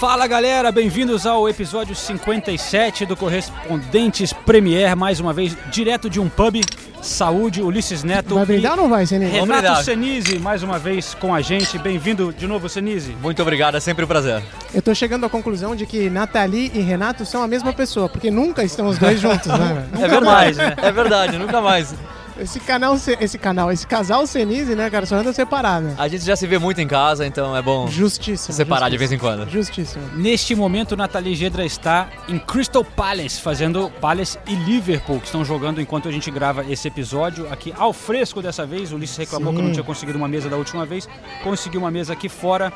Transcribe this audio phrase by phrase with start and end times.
[0.00, 6.26] Fala galera, bem-vindos ao episódio 57 do Correspondentes Premier, mais uma vez direto de um
[6.26, 6.58] pub.
[7.02, 8.34] Saúde, Ulisses Neto.
[8.34, 9.32] Vai brindar e ou não vai, Senise?
[9.32, 9.84] Renato.
[9.84, 11.78] Senise, mais uma vez com a gente.
[11.78, 13.14] Bem-vindo de novo, Senise.
[13.20, 14.42] Muito obrigado, é sempre um prazer.
[14.72, 18.30] Eu tô chegando à conclusão de que Nathalie e Renato são a mesma pessoa, porque
[18.30, 19.86] nunca estão os dois juntos, né?
[19.92, 20.04] velho?
[20.04, 20.76] é verdade, né?
[20.78, 21.94] É verdade, nunca mais.
[22.40, 25.86] Esse canal, esse canal, esse casal Senise, né, cara, só anda separado.
[25.88, 25.94] né?
[25.98, 28.54] A gente já se vê muito em casa, então é bom Justíssimo.
[28.54, 29.48] separar de vez em quando.
[29.48, 30.02] Justíssimo.
[30.14, 35.80] Neste momento, Nathalie Gedra está em Crystal Palace, fazendo Palace e Liverpool, que estão jogando
[35.80, 38.90] enquanto a gente grava esse episódio aqui ao fresco dessa vez.
[38.92, 39.58] O Ulisses reclamou Sim.
[39.58, 41.08] que não tinha conseguido uma mesa da última vez.
[41.44, 42.72] Conseguiu uma mesa aqui fora.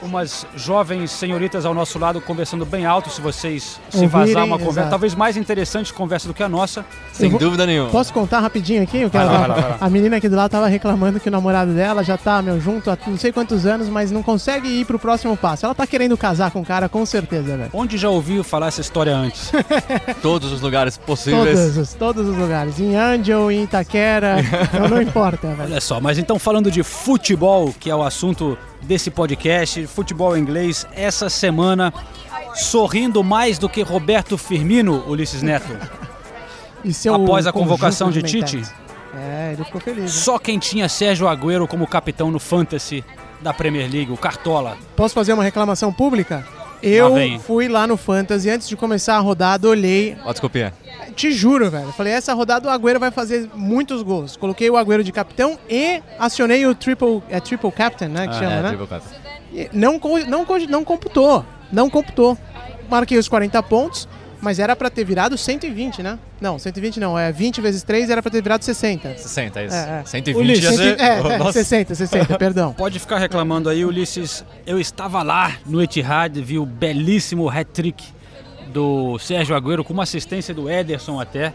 [0.00, 4.56] Umas jovens senhoritas ao nosso lado conversando bem alto, se vocês se Ouvirem, vazar uma
[4.58, 4.90] conversa, exato.
[4.90, 6.84] talvez mais interessante conversa do que a nossa.
[7.12, 7.90] Sem vou- dúvida nenhuma.
[7.90, 9.04] Posso contar rapidinho aqui?
[9.04, 9.76] O que Vai ela lá, lá, vai lá.
[9.80, 12.90] A menina aqui do lado tava reclamando que o namorado dela já tá, meu, junto
[12.90, 15.64] há não sei quantos anos, mas não consegue ir pro próximo passo.
[15.66, 17.70] Ela tá querendo casar com o cara, com certeza, velho.
[17.72, 19.50] Onde já ouviu falar essa história antes?
[20.22, 21.58] Todos os lugares possíveis.
[21.58, 22.78] Todos os, todos os lugares.
[22.78, 24.36] Em Angel, em Itaquera,
[24.78, 25.70] não, não importa, velho.
[25.72, 30.86] Olha só, mas então falando de futebol, que é o assunto desse podcast, futebol inglês,
[30.92, 31.92] essa semana,
[32.54, 35.76] sorrindo mais do que Roberto Firmino, Ulisses Neto.
[36.84, 38.22] E seu Após a convocação de.
[38.22, 38.62] Tite?
[39.12, 40.04] É, ele ficou feliz.
[40.04, 40.08] né?
[40.08, 43.04] Só quem tinha Sérgio Agüero como capitão no Fantasy
[43.40, 44.76] da Premier League, o Cartola.
[44.94, 46.46] Posso fazer uma reclamação pública?
[46.82, 50.16] Eu fui lá no Fantasy, antes de começar a rodada, olhei.
[50.24, 50.72] Ó, desculpinha.
[51.14, 51.92] Te juro, velho.
[51.92, 54.36] Falei, essa rodada o Agüero vai fazer muitos gols.
[54.36, 58.28] Coloquei o Agüero de capitão e acionei o triple, é triple captain, né?
[58.28, 58.68] Que chama, é, né?
[58.68, 59.00] triple.
[59.52, 61.44] E Não, não, não computou.
[61.72, 62.38] Não computou.
[62.88, 64.08] Marquei os 40 pontos,
[64.40, 66.18] mas era pra ter virado 120, né?
[66.40, 67.18] Não, 120 não.
[67.18, 69.16] É 20 vezes 3 era pra ter virado 60.
[69.16, 69.74] 60, é isso.
[69.74, 70.04] É, é.
[70.04, 71.00] 120 Ulisses, ia ser...
[71.00, 71.52] É, é, Nossa.
[71.52, 72.72] 60, 60, perdão.
[72.72, 74.44] Pode ficar reclamando aí, Ulisses.
[74.66, 78.04] Eu estava lá no Etihad, vi o belíssimo hat-trick
[78.72, 81.52] do Sérgio Agüero com uma assistência do Ederson até.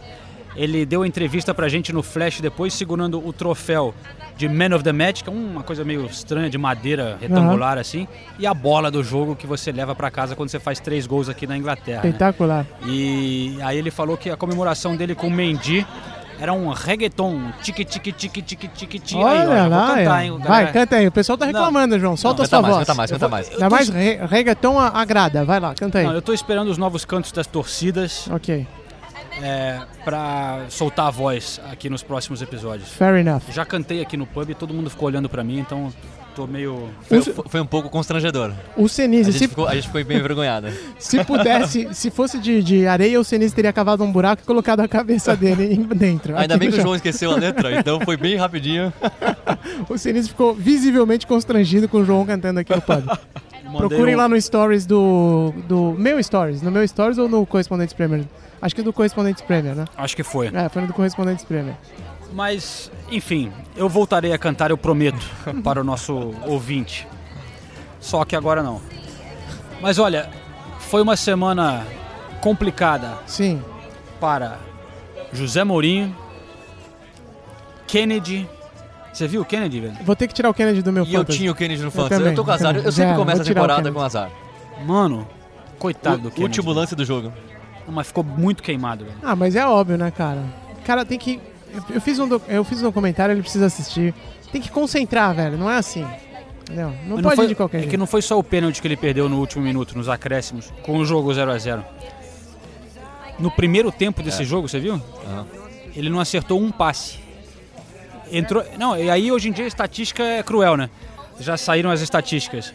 [0.56, 3.94] Ele deu entrevista pra gente no Flash depois, segurando o troféu
[4.38, 8.08] de Man of the Match, que é uma coisa meio estranha, de madeira retangular assim,
[8.38, 11.30] e a bola do jogo que você leva pra casa quando você faz três gols
[11.30, 12.02] aqui na Inglaterra.
[12.03, 12.09] né?
[12.09, 12.66] Espetacular.
[12.86, 15.86] E aí ele falou que a comemoração dele com o Mendy
[16.40, 19.16] era um reggaeton, tique tique tique tique tique tique.
[19.24, 20.25] Aí, Olha já vou lá, cantar, é.
[20.25, 21.08] hein, vai, canta aí.
[21.08, 21.53] O pessoal tá Não.
[21.53, 22.18] reclamando, João.
[22.18, 22.85] Solta a Canta sua mais, voz.
[22.88, 23.50] canta mais, canta mais.
[23.52, 25.46] Ainda mais re reggaeton a- agrada.
[25.46, 26.06] Vai lá, canta aí.
[26.06, 28.66] Não, eu tô esperando os novos cantos das torcidas Ok,
[29.41, 32.89] é, pra soltar a voz aqui nos próximos episódios.
[32.89, 33.41] fair enough.
[33.51, 35.91] Já cantei aqui no pub e todo mundo ficou olhando pra mim, então
[36.35, 36.89] tô meio.
[37.03, 38.51] Foi, foi um pouco constrangedor.
[38.75, 40.73] O A Senise, gente, se, ficou, a gente ficou bem envergonhada.
[40.97, 44.79] se pudesse, se fosse de, de areia, o Senise teria cavado um buraco e colocado
[44.79, 46.35] a cabeça dele dentro.
[46.38, 46.81] Ainda bem que o.
[46.81, 48.91] João esqueceu a letra, então foi bem rapidinho.
[49.89, 53.05] O Senise ficou visivelmente constrangido com o João cantando aqui no pub.
[53.66, 56.61] Mandei Procurem um- lá no Stories do, do meu Stories.
[56.61, 58.23] No meu Stories ou no Correspondentes Premier?
[58.63, 59.84] Acho que do Correspondentes Premier, né?
[59.97, 60.47] Acho que foi.
[60.47, 61.75] É, foi no do Correspondentes Premier.
[62.31, 65.19] Mas, enfim, eu voltarei a cantar, eu prometo,
[65.63, 67.06] para o nosso ouvinte.
[68.00, 68.81] Só que agora não.
[69.81, 70.29] Mas olha,
[70.79, 71.85] foi uma semana
[72.40, 73.62] complicada Sim.
[74.18, 74.57] para
[75.34, 76.16] José Mourinho,
[77.85, 78.47] Kennedy.
[79.12, 79.94] Você viu o Kennedy, velho?
[80.03, 81.38] Vou ter que tirar o Kennedy do meu E eu fantasy.
[81.38, 82.16] tinha o Kennedy no Fantasy.
[82.16, 82.68] também, Eu tô com azar.
[82.73, 82.85] também.
[82.85, 84.31] Eu sempre Já, começo a temporada com azar.
[84.85, 85.28] Mano,
[85.78, 86.44] coitado do O Kennedy.
[86.59, 87.31] último lance do jogo.
[87.88, 89.17] Não, Mas ficou muito queimado, velho.
[89.21, 90.41] Ah, mas é óbvio, né, cara?
[90.79, 91.39] O cara tem que.
[91.73, 94.13] eu- Eu fiz um, doc- eu fiz um documentário, ele precisa assistir.
[94.51, 95.57] Tem que concentrar, velho.
[95.57, 96.05] Não é assim.
[96.61, 96.93] Entendeu?
[97.05, 97.91] Não Mas pode foi, ir de qualquer é jeito.
[97.91, 100.97] que não foi só o pênalti que ele perdeu no último minuto, nos acréscimos, com
[100.97, 101.84] o jogo 0 a 0
[103.40, 105.02] No primeiro tempo desse jogo, você viu?
[105.25, 105.46] Aham.
[105.96, 107.19] Ele não acertou um passe.
[108.31, 108.63] Entrou.
[108.79, 110.90] Não, e aí hoje em dia a estatística é cruel, né?
[111.40, 112.73] Já saíram as estatísticas.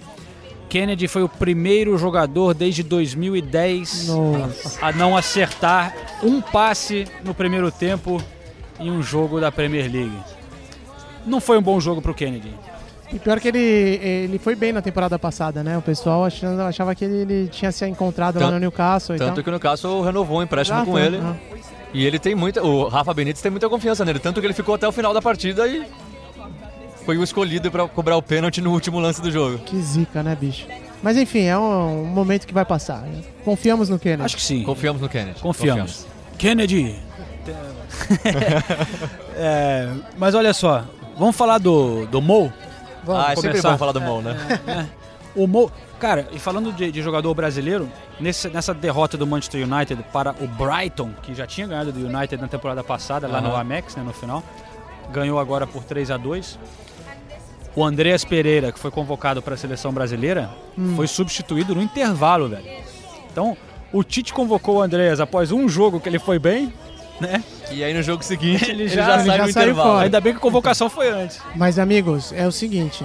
[0.69, 4.85] Kennedy foi o primeiro jogador desde 2010 Nossa.
[4.87, 8.23] a não acertar um passe no primeiro tempo
[8.79, 10.17] em um jogo da Premier League.
[11.26, 12.53] Não foi um bom jogo pro Kennedy.
[13.12, 15.79] E pior que ele, ele foi bem na temporada passada, né?
[15.79, 19.19] O pessoal achando, achava que ele, ele tinha se encontrado lá Tanto- no Newcastle e
[19.19, 19.44] Tanto tal.
[19.44, 21.17] que no caso renovou o empréstimo Exato, com ele.
[21.17, 21.35] né?
[21.94, 22.62] E ele tem muita.
[22.62, 24.19] O Rafa Benítez tem muita confiança nele.
[24.19, 25.87] Tanto que ele ficou até o final da partida e.
[27.09, 29.57] foi o escolhido pra cobrar o pênalti no último lance do jogo.
[29.61, 30.67] Que zica, né, bicho?
[31.03, 33.03] Mas enfim, é um, um momento que vai passar.
[33.47, 34.25] Confiamos no Kennedy.
[34.25, 34.63] Acho que sim.
[34.63, 35.41] Confiamos no Kennedy.
[35.41, 36.07] Confiamos.
[36.37, 36.97] Kennedy!
[39.41, 40.85] É, mas olha só,
[41.17, 42.53] vamos falar do, do Mo?
[43.05, 43.71] Vamos Ah, é sempre começar?
[43.71, 44.37] bom falar do Mol, né?
[45.35, 45.71] O Mo,
[46.01, 47.89] cara, e falando de, de jogador brasileiro,
[48.21, 52.37] nesse- nessa derrota do Manchester United para o Brighton, que já tinha ganhado do United
[52.43, 53.61] na temporada passada, lá no Aham.
[53.61, 54.43] Amex, né, no final,
[55.13, 56.59] ganhou agora por 3 a 2
[57.79, 60.51] O Andreas Pereira, que foi convocado para a seleção brasileira,
[60.97, 62.65] foi substituído no intervalo, velho.
[63.31, 63.57] Então,
[63.93, 66.73] o Tite convocou o Andreas após um jogo que ele foi bem,
[67.21, 67.43] né?
[67.71, 69.91] E aí no jogo seguinte, Ele ele já- já, ele sai já no saiu intervalo.
[69.91, 70.05] fora.
[70.05, 71.39] Ainda bem que a convocação foi antes.
[71.55, 73.05] Mas, amigos, é o seguinte.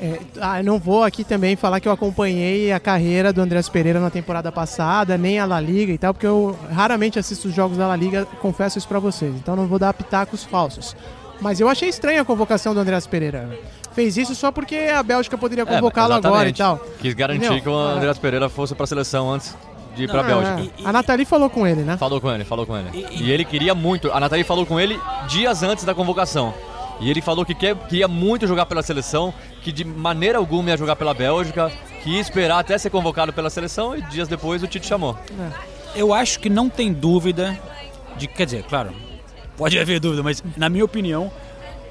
[0.00, 3.68] é, ah, eu não vou aqui também falar que eu acompanhei a carreira do Andrés
[3.68, 7.54] Pereira na temporada passada, nem a La Liga e tal, porque eu raramente assisto os
[7.54, 9.32] jogos da La Liga, confesso isso pra vocês.
[9.36, 10.94] Então não vou dar pitacos falsos.
[11.40, 13.48] Mas eu achei estranha a convocação do Andrés Pereira.
[13.94, 16.78] Fez isso só porque a Bélgica poderia É, convocá-lo agora e tal.
[17.00, 17.62] Quis garantir Entendeu?
[17.62, 19.54] que o Andreas Pereira fosse pra seleção antes
[19.94, 20.72] de ir pra É, Bélgica.
[20.82, 20.88] é.
[20.88, 21.96] A Nathalie falou com ele, né?
[21.98, 22.88] Falou com ele, falou com ele.
[23.10, 24.10] E- E, ele queria muito.
[24.10, 24.98] A Nathalie falou com ele
[25.28, 26.54] dias antes da convocação.
[27.00, 30.76] E ele falou que quer, queria muito jogar pela seleção, que de maneira alguma ia
[30.76, 31.70] jogar pela Bélgica,
[32.02, 35.16] que ia esperar até ser convocado pela seleção e dias depois o Tite chamou.
[35.94, 37.58] Eu acho que não tem dúvida
[38.16, 38.26] de.
[38.28, 38.90] Quer dizer, claro,
[39.56, 41.30] pode haver dúvida, mas na minha opinião,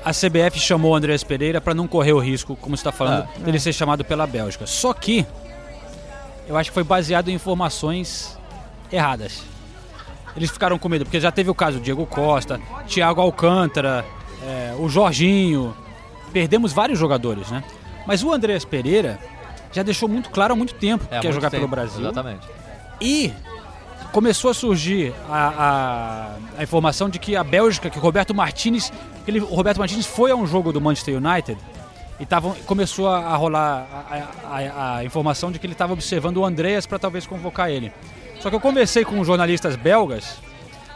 [0.04, 3.28] a CBF chamou o Andrés Pereira para não correr o risco, como você está falando,
[3.40, 4.66] dele ser chamado pela Bélgica.
[4.66, 5.26] Só que
[6.48, 8.38] eu acho que foi baseado em informações
[8.92, 9.44] erradas.
[10.36, 14.06] Eles ficaram com medo, porque já teve o caso do Diego Costa, Thiago Alcântara,
[14.44, 15.76] é, o Jorginho.
[16.34, 17.64] Perdemos vários jogadores, né?
[18.08, 19.20] Mas o Andrés Pereira
[19.72, 22.02] já deixou muito claro há muito tempo que há quer jogar tempo, pelo Brasil.
[22.02, 22.48] Exatamente.
[23.00, 23.34] E
[24.12, 26.28] começou a surgir a, a-
[26.60, 28.92] a informação de que a Bélgica, que o Roberto Martinez,
[29.28, 31.58] ele, o Roberto Martinez foi a um jogo do Manchester United
[32.20, 33.88] e tava, começou a, a rolar
[34.46, 37.92] a, a- informação de que ele estava observando o Andreas para talvez convocar ele.
[38.40, 40.38] Só que eu conversei com jornalistas belgas,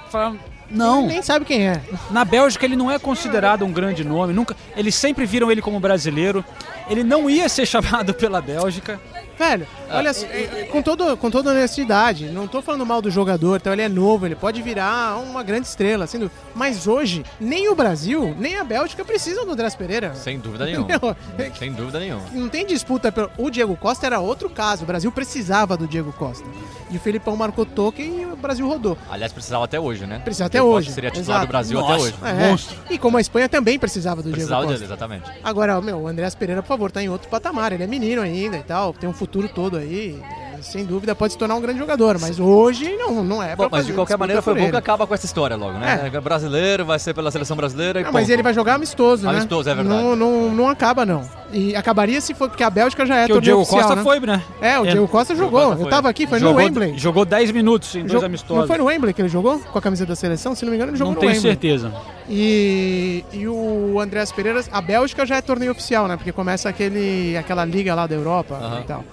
[0.10, 0.38] falaram,
[0.70, 1.80] não, Nem sabe quem é.
[2.10, 5.80] na Bélgica ele não é considerado um grande nome, nunca, eles sempre viram ele como
[5.80, 6.44] brasileiro,
[6.90, 9.00] ele não ia ser chamado pela Bélgica.
[9.38, 13.12] Velho, olha, só, é, é, com, todo, com toda honestidade, não tô falando mal do
[13.12, 17.68] jogador, então ele é novo, ele pode virar uma grande estrela, sendo, mas hoje, nem
[17.70, 20.14] o Brasil, nem a Bélgica precisam do Andrés Pereira.
[20.16, 20.88] Sem dúvida nenhuma.
[20.88, 22.24] Não, é- Sem dúvida nenhuma.
[22.32, 23.12] Não tem disputa.
[23.12, 23.30] Pelo...
[23.38, 24.84] O Diego Costa era outro caso.
[24.84, 26.46] O Brasil precisava do Diego Costa.
[26.90, 28.98] E o Felipão marcou toque e o Brasil rodou.
[29.10, 30.20] Aliás, precisava até hoje, né?
[30.20, 30.92] Precisa até hoje.
[30.92, 31.48] Seria titular Exato.
[31.48, 31.94] do Brasil Nossa.
[31.94, 32.16] até hoje.
[32.24, 32.50] É.
[32.50, 32.78] Monstro.
[32.90, 35.06] E como a Espanha também precisava do Precisava Diego dele, Costa.
[35.06, 35.40] exatamente.
[35.44, 37.74] Agora, meu, o Andrés Pereira, por favor, tá em outro patamar.
[37.74, 40.20] Ele é menino ainda e tal, tem um futuro todo aí.
[40.58, 43.66] é, Sem dúvida pode se tornar um grande jogador, mas hoje não, não é pra
[43.66, 46.10] Bom, mas fazer de qualquer maneira foi bom que acaba com essa história logo, né?
[46.24, 49.32] Brasileiro, vai ser pela seleção brasileira e Não, mas ele vai jogar amistoso, né?
[49.32, 50.02] Amistoso, é verdade.
[50.04, 51.24] Não, não, não acaba, não.
[51.52, 53.96] E acabaria se for, porque a Bélgica já é Que o torneio Diego oficial, Costa
[53.96, 54.04] né?
[54.04, 54.42] foi, né?
[54.62, 54.92] É, o É.
[54.92, 55.68] Diego Costa jogou.
[55.70, 56.98] Costa Eu tava aqui, foi no jogou, Wembley.
[56.98, 58.58] Jogou 10 minutos em dois Jo- amistosos.
[58.62, 60.56] Não foi no Wembley que ele jogou com a camisa da seleção?
[60.56, 61.52] Se não me engano, ele jogou Não no tenho Wembley.
[61.52, 61.94] certeza.
[62.28, 66.18] E, e o Andrés Pereira, a Bélgica já é torneio oficial, né?
[66.18, 68.80] Porque começa aquele, aquela liga lá da Europa Aham.
[68.82, 69.04] e tal.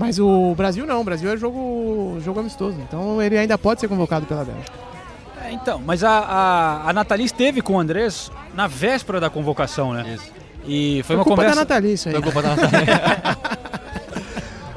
[0.00, 2.78] Mas o Brasil não, o Brasil é jogo, jogo amistoso.
[2.80, 4.72] Então ele ainda pode ser convocado pela Bélgica.
[5.44, 9.92] É, então, mas a, a, a Nathalie esteve com o Andrés na véspera da convocação,
[9.92, 10.14] né?
[10.14, 10.32] Isso.
[10.66, 11.54] E foi Foi uma culpa conversa.
[11.54, 12.14] da Nathalie isso aí.
[12.14, 13.00] Foi culpa da Natália.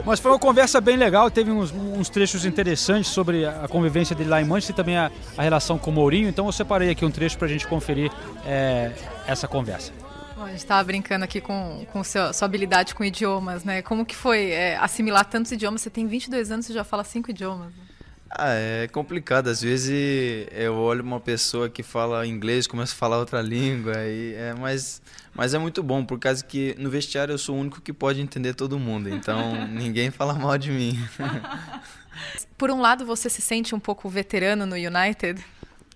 [0.06, 4.30] Mas foi uma conversa bem legal, teve uns, uns trechos interessantes sobre a convivência dele
[4.30, 6.28] lá em Manchester e também a, a relação com o Mourinho.
[6.28, 8.12] Então eu separei aqui um trecho pra gente conferir
[8.46, 8.92] é,
[9.26, 9.94] essa conversa.
[10.44, 13.82] Bom, a gente estava brincando aqui com, com seu- sua habilidade com idiomas, né?
[13.82, 15.80] Como que foi é, assimilar tantos idiomas?
[15.80, 17.68] Você tem 22 anos e já fala cinco idiomas.
[17.68, 17.84] né?
[18.30, 19.48] Ah, é complicado.
[19.48, 24.34] Às vezes eu olho uma pessoa que fala inglês, começo a falar outra língua, e
[24.34, 25.02] é, mas,
[25.34, 28.20] mas é muito bom, por causa que no vestiário eu sou o único que pode
[28.20, 31.00] entender todo mundo, então ninguém fala mal de mim.
[32.58, 35.44] Por um lado, você se sente um pouco veterano no United?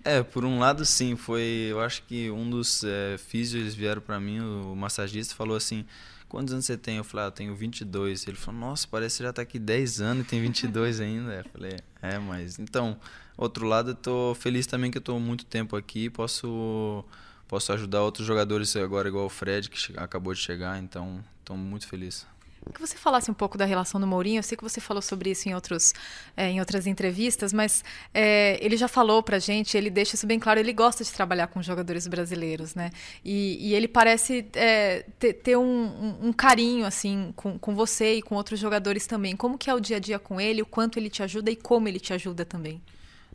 [0.04, 4.00] É, por um lado sim, foi, eu acho que um dos é, físios eles vieram
[4.00, 5.84] pra mim, o massagista falou assim,
[6.28, 6.98] quantos anos você tem?
[6.98, 8.26] Eu falei, ah, eu tenho 22.
[8.26, 11.34] Ele falou, nossa, parece que você já tá aqui 10 anos e tem 22 ainda.
[11.34, 12.98] Eu falei, é, mas, então,
[13.36, 17.04] outro lado eu tô feliz também que eu tô muito tempo aqui, posso,
[17.46, 21.86] posso ajudar outros jogadores agora, igual o Fred, que acabou de chegar, então, tô muito
[21.88, 22.26] feliz.
[22.72, 24.38] Que você falasse um pouco da relação do Mourinho.
[24.38, 25.92] Eu sei que você falou sobre isso em, outros,
[26.36, 27.82] é, em outras entrevistas, mas
[28.14, 31.48] é, ele já falou pra gente, ele deixa isso bem claro, ele gosta de trabalhar
[31.48, 32.90] com jogadores brasileiros, né?
[33.24, 38.16] E, e ele parece é, ter, ter um, um- um carinho, assim, com, com você
[38.16, 39.34] e com outros jogadores também.
[39.34, 41.56] Como que é o dia a dia com ele, o quanto ele te ajuda e
[41.56, 42.80] como ele te ajuda também?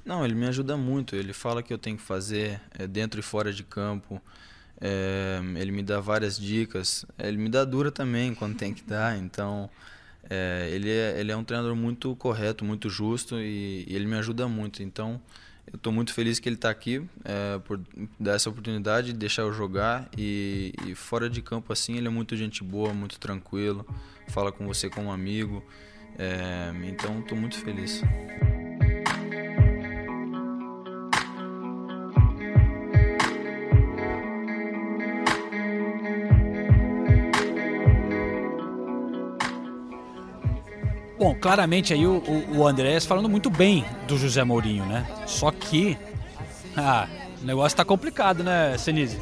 [0.06, 1.16] Não, ele me ajuda muito.
[1.16, 4.22] Ele fala que eu tenho que fazer é, dentro e fora de campo.
[4.86, 7.06] É, ele me dá várias dicas.
[7.18, 9.18] Ele me dá dura também quando tem que dar.
[9.18, 9.70] Então,
[10.30, 14.18] é, ele, é, ele é um treinador muito correto, muito justo e, e ele me
[14.18, 14.84] ajuda muito.
[14.84, 15.22] Então,
[15.72, 17.80] eu estou muito feliz que ele está aqui é, por
[18.20, 22.12] dar essa oportunidade de deixar eu jogar e, e, fora de campo assim ele é
[22.12, 23.88] muito gente boa, muito tranquilo,
[24.28, 25.64] fala com você como amigo,
[26.18, 28.02] é, então estou muito feliz.
[41.24, 45.08] Bom, claramente aí o, o, o Andrés falando muito bem do José Mourinho, né?
[45.26, 45.98] Só que
[46.76, 47.08] ah,
[47.42, 49.22] o negócio tá complicado, né, Senise?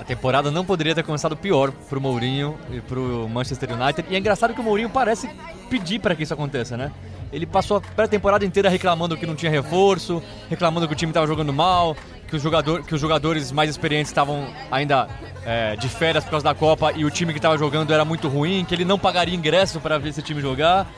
[0.00, 4.08] A temporada não poderia ter começado pior pro Mourinho e pro Manchester United.
[4.08, 5.28] E é engraçado que o Mourinho parece
[5.68, 6.90] pedir para que isso aconteça, né?
[7.30, 11.26] Ele passou a pré-temporada inteira reclamando que não tinha reforço, reclamando que o time estava
[11.26, 11.94] jogando mal,
[12.26, 15.06] que, jogador, que os jogadores mais experientes estavam ainda
[15.44, 18.28] é, de férias por causa da Copa e o time que estava jogando era muito
[18.28, 20.90] ruim, que ele não pagaria ingresso para ver esse time jogar.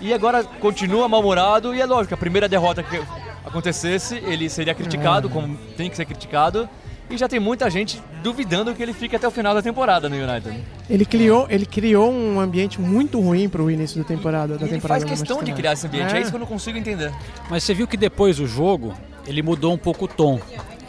[0.00, 3.00] E agora continua mal-humorado e é lógico, a primeira derrota que
[3.44, 6.68] acontecesse, ele seria criticado, como tem que ser criticado.
[7.10, 10.16] E já tem muita gente duvidando que ele fique até o final da temporada no
[10.16, 10.64] United.
[10.88, 14.56] Ele criou, ele criou um ambiente muito ruim para o início da temporada.
[14.56, 16.18] Da ele temporada faz questão de criar esse ambiente, é.
[16.18, 17.12] é isso que eu não consigo entender.
[17.50, 18.94] Mas você viu que depois do jogo,
[19.26, 20.40] ele mudou um pouco o tom.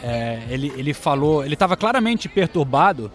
[0.03, 3.09] É, ele, ele falou, ele estava claramente perturbado,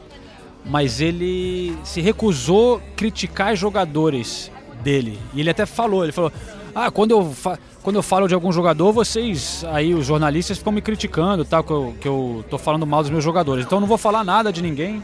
[0.65, 4.51] mas ele se recusou criticar jogadores
[4.83, 5.19] dele.
[5.35, 6.33] E ele até falou, ele falou,
[6.75, 7.35] ah, quando eu,
[7.83, 11.71] quando eu falo de algum jogador, vocês aí, os jornalistas, ficam me criticando, tal, que
[11.71, 13.67] eu, que eu tô falando mal dos meus jogadores.
[13.67, 15.03] Então eu não vou falar nada de ninguém.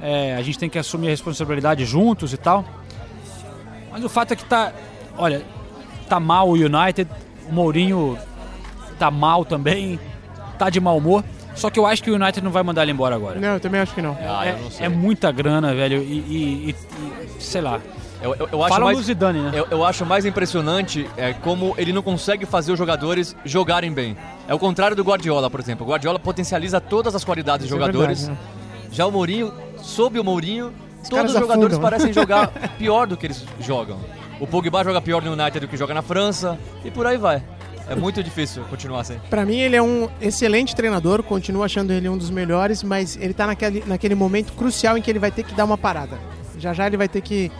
[0.00, 2.64] É, a gente tem que assumir a responsabilidade juntos e tal.
[3.90, 4.72] Mas o fato é que tá.
[5.16, 5.42] Olha,
[6.08, 7.10] tá mal o United,
[7.48, 8.18] o Mourinho
[8.98, 9.98] tá mal também,
[10.58, 11.24] tá de mau humor.
[11.54, 13.40] Só que eu acho que o United não vai mandar ele embora agora.
[13.40, 14.16] Não, eu também acho que não.
[14.20, 17.80] Ah, é, não é, muita grana, velho, e, e, e sei lá.
[18.22, 19.50] Eu, eu, eu acho Fala mais, do Zidane, né?
[19.54, 24.16] Eu, eu, acho mais impressionante é como ele não consegue fazer os jogadores jogarem bem.
[24.48, 25.86] É o contrário do Guardiola, por exemplo.
[25.86, 28.24] O Guardiola potencializa todas as qualidades dos jogadores.
[28.24, 28.88] É verdade, né?
[28.90, 30.72] Já o Mourinho, sob o Mourinho,
[31.02, 32.48] os todos os jogadores afundam, parecem jogar
[32.78, 33.98] pior do que eles jogam.
[34.40, 37.42] O Pogba joga pior no United do que joga na França e por aí vai.
[37.88, 39.18] É muito difícil continuar assim.
[39.30, 43.32] Para mim, ele é um excelente treinador, continuo achando ele um dos melhores, mas ele
[43.32, 46.18] tá naquele, naquele momento crucial em que ele vai ter que dar uma parada.
[46.58, 47.50] Já já ele vai ter que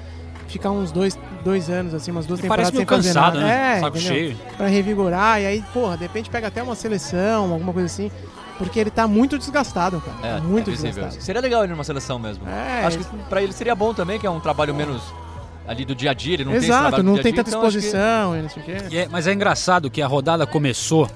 [0.49, 3.47] ficar uns dois, dois anos, assim, umas duas temporadas sem fazer cansado, nada.
[3.47, 3.76] Né?
[3.76, 4.37] É, Saco cheio.
[4.56, 8.11] Pra revigorar, e aí, porra, de repente pega até uma seleção, alguma coisa assim.
[8.58, 10.37] Porque ele tá muito desgastado, cara.
[10.37, 11.23] É, muito é desgastado.
[11.23, 12.47] Seria legal ele numa seleção mesmo.
[12.49, 15.00] É, Acho que pra ele seria bom também, que é um trabalho menos
[15.68, 18.32] ali do dia a dia, ele não Exato, tem não dia tem tanta então exposição
[18.32, 18.38] que...
[18.38, 18.96] e não sei o quê.
[18.96, 21.08] É, mas é engraçado que a rodada começou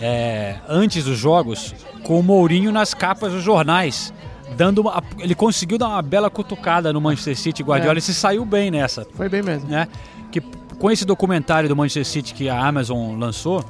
[0.00, 4.12] é, antes dos jogos com o Mourinho nas capas dos jornais
[4.56, 8.00] dando uma, ele conseguiu dar uma bela cutucada no Manchester City Guardiola é.
[8.00, 9.06] e se saiu bem nessa.
[9.14, 9.68] Foi bem mesmo.
[9.68, 9.86] Né?
[10.30, 13.64] Que com esse documentário do Manchester City que a Amazon lançou,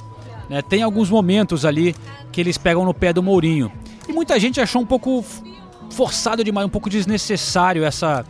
[0.48, 1.94] né, tem alguns momentos ali
[2.32, 3.70] que eles pegam no pé do Mourinho.
[4.08, 5.24] E muita gente achou um pouco
[5.90, 8.24] forçado demais, um pouco desnecessário essa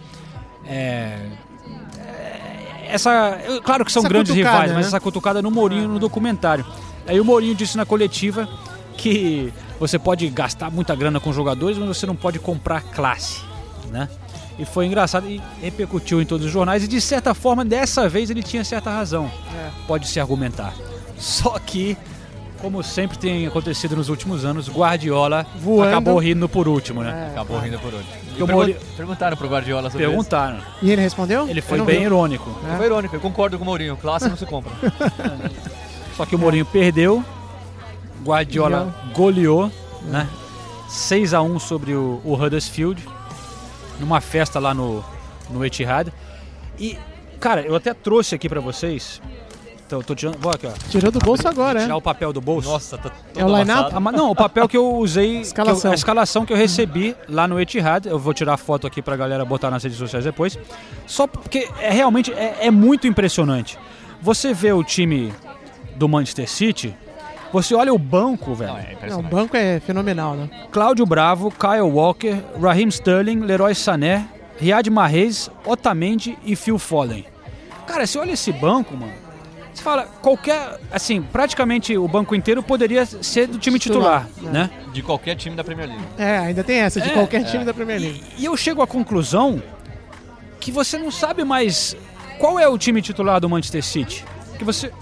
[0.66, 1.30] é,
[2.92, 4.76] essa, claro que são essa grandes rivais, né?
[4.76, 6.64] mas essa cutucada no Mourinho no documentário.
[7.06, 8.48] Aí o Mourinho disse na coletiva
[8.96, 13.42] que você pode gastar muita grana com jogadores, mas você não pode comprar classe,
[13.90, 14.08] né?
[14.58, 18.28] E foi engraçado e repercutiu em todos os jornais e de certa forma dessa vez
[18.28, 19.30] ele tinha certa razão.
[19.56, 19.70] É.
[19.86, 20.74] Pode se argumentar.
[21.16, 21.96] Só que
[22.60, 25.88] como sempre tem acontecido nos últimos anos, Guardiola Voando.
[25.88, 27.28] acabou rindo por último, né?
[27.28, 28.14] É, acabou rindo por último.
[28.38, 28.76] E Mori...
[28.96, 30.58] Perguntaram pro Guardiola sobre Perguntaram.
[30.58, 30.66] Isso.
[30.82, 31.48] E ele respondeu?
[31.48, 32.50] Ele foi bem irônico.
[32.70, 32.76] É.
[32.76, 33.96] Foi irônico, eu concordo com o Mourinho.
[33.96, 34.72] Classe não se compra.
[36.16, 37.24] Só que o Mourinho perdeu,
[38.22, 39.70] Guardiola goleou,
[40.02, 40.28] né?
[40.88, 43.02] 6 a 1 sobre o, o Huddersfield,
[43.98, 45.04] numa festa lá no,
[45.48, 46.12] no Etihad.
[46.78, 46.98] E,
[47.38, 49.22] cara, eu até trouxe aqui para vocês.
[49.90, 50.38] Então, tô tirando.
[50.38, 50.70] Vou aqui, ó.
[50.88, 52.70] Tirou do bolso agora, Tirar o papel do bolso.
[52.70, 53.92] Nossa, tá É o line-up?
[54.12, 55.40] Não, o papel que eu usei.
[55.40, 55.80] escalação.
[55.80, 58.06] Que eu, a escalação que eu recebi lá no Etihad.
[58.06, 60.56] Eu vou tirar a foto aqui pra galera botar nas redes sociais depois.
[61.08, 63.76] Só porque é realmente é, é muito impressionante.
[64.22, 65.34] Você vê o time
[65.96, 66.96] do Manchester City
[67.52, 68.72] você olha o banco, velho.
[68.72, 70.48] Não, é Não, o banco é fenomenal, né?
[70.70, 77.26] Cláudio Bravo, Kyle Walker, Raheem Sterling, Leroy Sané, Riyad Mahrez, Otamendi e Phil Foden.
[77.88, 79.29] Cara, você olha esse banco, mano.
[79.80, 80.78] Você fala, qualquer.
[80.92, 84.70] Assim, praticamente o banco inteiro poderia ser do time titular, titular né?
[84.92, 86.04] De qualquer time da Premier League.
[86.18, 87.44] É, ainda tem essa, de é, qualquer é.
[87.44, 88.22] time da Premier League.
[88.36, 89.62] E, e eu chego à conclusão
[90.60, 91.96] que você não sabe mais
[92.38, 94.22] qual é o time titular do Manchester City.
[94.58, 94.92] Que você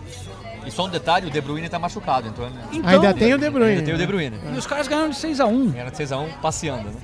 [0.64, 2.48] E só um detalhe, o De Bruyne tá machucado, então...
[2.72, 3.72] Então, Ainda tem o De Bruyne.
[3.72, 4.38] Ainda tem o De Bruyne.
[4.54, 7.00] E os caras ganharam de 6 a 1 Era de 6x1 passeando, né?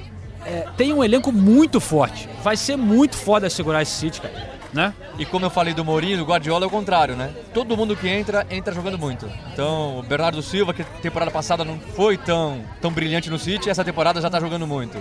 [0.46, 2.28] É, tem um elenco muito forte.
[2.44, 4.53] Vai ser muito foda segurar esse City, cara.
[4.74, 4.92] Né?
[5.18, 7.32] E como eu falei do Mourinho, do Guardiola é o contrário, né?
[7.54, 9.30] Todo mundo que entra, entra jogando muito.
[9.52, 13.84] Então, o Bernardo Silva, que temporada passada não foi tão, tão brilhante no City, essa
[13.84, 14.98] temporada já tá jogando muito.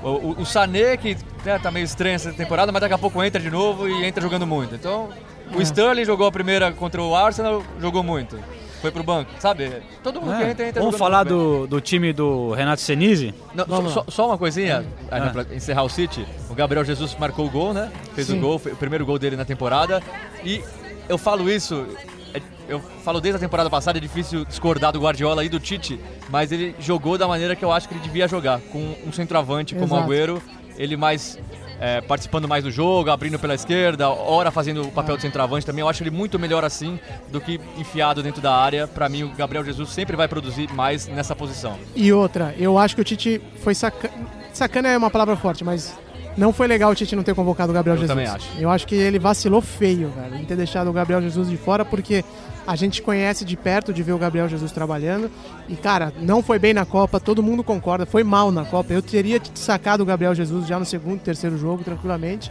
[0.00, 3.20] O, o, o Sané, que né, tá meio estranho essa temporada, mas daqui a pouco
[3.20, 4.76] entra de novo e entra jogando muito.
[4.76, 5.10] Então,
[5.52, 8.38] o Sterling jogou a primeira contra o Arsenal, jogou muito.
[8.80, 9.70] Foi pro banco, sabe?
[10.02, 10.50] Todo mundo que É.
[10.50, 13.34] entra, entra Vamos falar do, do time do Renato Senise?
[13.54, 15.30] Não, só, Vamos só- só uma coisinha, aí, Ah.
[15.30, 16.24] pra encerrar o City.
[16.48, 17.90] O Gabriel Jesus marcou o gol, né?
[18.14, 18.38] Fez Sim.
[18.38, 20.02] o gol, foi o primeiro gol dele na temporada.
[20.42, 20.62] E
[21.08, 21.86] eu falo isso,
[22.32, 26.00] é- eu falo desde a temporada passada, é difícil discordar do Guardiola e do Tite,
[26.30, 29.74] mas ele jogou da maneira que eu acho que ele devia jogar, com um centroavante
[29.74, 29.94] como.
[29.94, 30.40] Agüero,
[30.78, 31.38] ele mais
[31.80, 35.80] é, participando mais do jogo, abrindo pela esquerda, ora fazendo o papel de centroavante também.
[35.80, 37.00] Eu acho ele muito melhor assim
[37.32, 38.86] do que enfiado dentro da área.
[38.86, 41.78] Pra mim, o Gabriel Jesus sempre vai produzir mais nessa posição.
[41.96, 44.12] E outra, eu acho que o Tite foi sacana.
[44.52, 45.96] Sacana é uma palavra forte, mas
[46.36, 48.16] não foi legal o Tite não ter convocado o Gabriel Eu Jesus.
[48.16, 48.48] também acho.
[48.58, 51.84] Eu acho que ele vacilou feio, velho, em ter deixado o Gabriel Jesus de fora,
[51.84, 52.24] porque
[52.66, 55.30] a gente conhece de perto de ver o Gabriel Jesus trabalhando.
[55.68, 58.92] E, cara, não foi bem na Copa, todo mundo concorda, foi mal na Copa.
[58.92, 62.50] Eu teria sacado o Gabriel Jesus já no segundo, terceiro jogo, tranquilamente.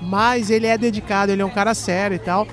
[0.00, 2.46] Mas ele é dedicado, ele é um cara sério e tal.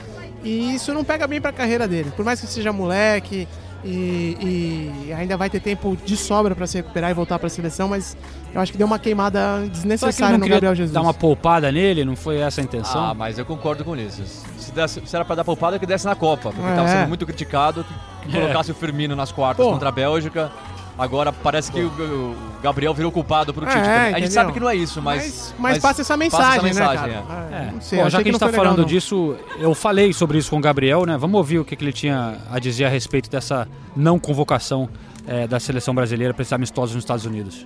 [0.44, 2.12] E isso não pega bem pra carreira dele.
[2.16, 3.48] Por mais que seja moleque
[3.86, 7.88] e, e ainda vai ter tempo de sobra pra se recuperar e voltar pra seleção,
[7.90, 8.16] mas
[8.54, 10.94] eu acho que deu uma queimada que desnecessária não no Gabriel Jesus.
[10.94, 12.06] dar uma poupada nele?
[12.06, 13.04] Não foi essa a intenção?
[13.10, 14.44] Ah, mas eu concordo com o Ulisses.
[14.58, 16.52] Se, desse- se era pra dar poupada, que desse na Copa.
[16.52, 16.76] Porque É.
[16.76, 17.84] tava sendo muito criticado
[18.22, 18.42] que, que É.
[18.42, 19.72] colocasse o Firmino nas quartas Pô.
[19.74, 20.52] contra a Bélgica.
[20.98, 23.78] Agora parece que o, o Gabriel virou culpado pro Tite.
[23.78, 23.96] É, também.
[23.96, 24.20] A entendeu?
[24.22, 25.24] gente sabe que não é isso, mas.
[25.24, 27.28] Mas, mas passa essa mensagem, passa essa mensagem, né, é.
[27.28, 27.56] cara?
[27.56, 27.72] É.
[27.72, 28.86] Não sei, Bom, eu já que a gente legal, falando não.
[28.86, 31.18] disso, eu falei sobre isso com o Gabriel, né?
[31.18, 34.88] Vamos ouvir o que, que ele tinha a dizer a respeito dessa não convocação
[35.28, 37.66] eh, da seleção brasileira para esses amistosos nos Estados Unidos.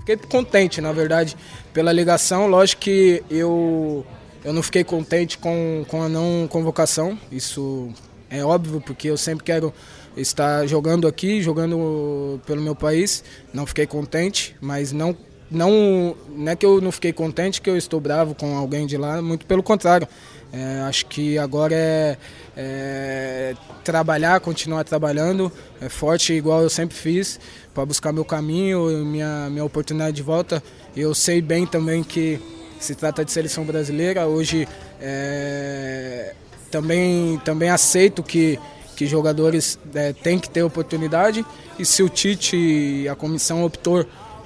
[0.00, 1.36] Fiquei contente, na verdade,
[1.72, 2.46] pela ligação.
[2.46, 4.04] Lógico que eu,
[4.44, 7.18] eu não fiquei contente com, com a não convocação.
[7.30, 7.90] Isso
[8.30, 9.72] é óbvio, porque eu sempre quero
[10.16, 13.22] estar jogando aqui, jogando pelo meu país.
[13.52, 15.16] Não fiquei contente, mas não,
[15.50, 18.96] não, não é que eu não fiquei contente que eu estou bravo com alguém de
[18.96, 20.08] lá, muito pelo contrário.
[20.52, 22.16] É, acho que agora é,
[22.56, 27.38] é trabalhar, continuar trabalhando, é forte igual eu sempre fiz,
[27.74, 30.62] para buscar meu caminho, minha, minha oportunidade de volta.
[30.96, 32.40] Eu sei bem também que
[32.80, 34.26] se trata de seleção brasileira.
[34.26, 34.66] Hoje
[35.00, 36.34] é,
[36.70, 38.58] também, também aceito que,
[38.96, 41.44] que jogadores é, têm que ter oportunidade
[41.78, 44.04] e se o Tite e a comissão optou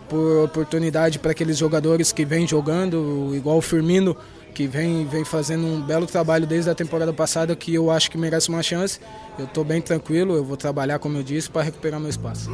[0.09, 4.17] por oportunidade para aqueles jogadores que vêm jogando, igual o Firmino,
[4.53, 8.19] que vem, vem fazendo um belo trabalho desde a temporada passada, que eu acho que
[8.19, 8.99] merece uma chance.
[9.39, 12.51] Eu estou bem tranquilo, eu vou trabalhar, como eu disse, para recuperar meu espaço.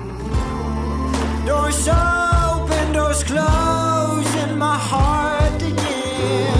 [1.46, 6.55] Doors open, doors close in my heart again.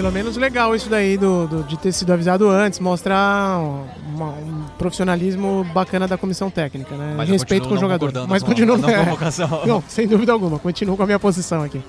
[0.00, 3.58] Pelo menos legal isso daí do, do- de ter sido avisado antes, mostrar
[4.14, 7.12] uma- um profissionalismo bacana da comissão técnica, né?
[7.16, 8.10] Mas Respeito com o jogador.
[8.26, 9.62] Mas continuo com a convocação.
[9.66, 11.82] Não, sem dúvida alguma, continuo com a minha posição aqui.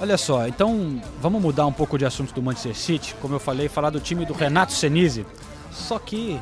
[0.00, 3.68] Olha só, então vamos mudar um pouco de assunto do Manchester City, como eu falei,
[3.68, 5.26] falar do time do Renato Senise.
[5.70, 6.40] Só que,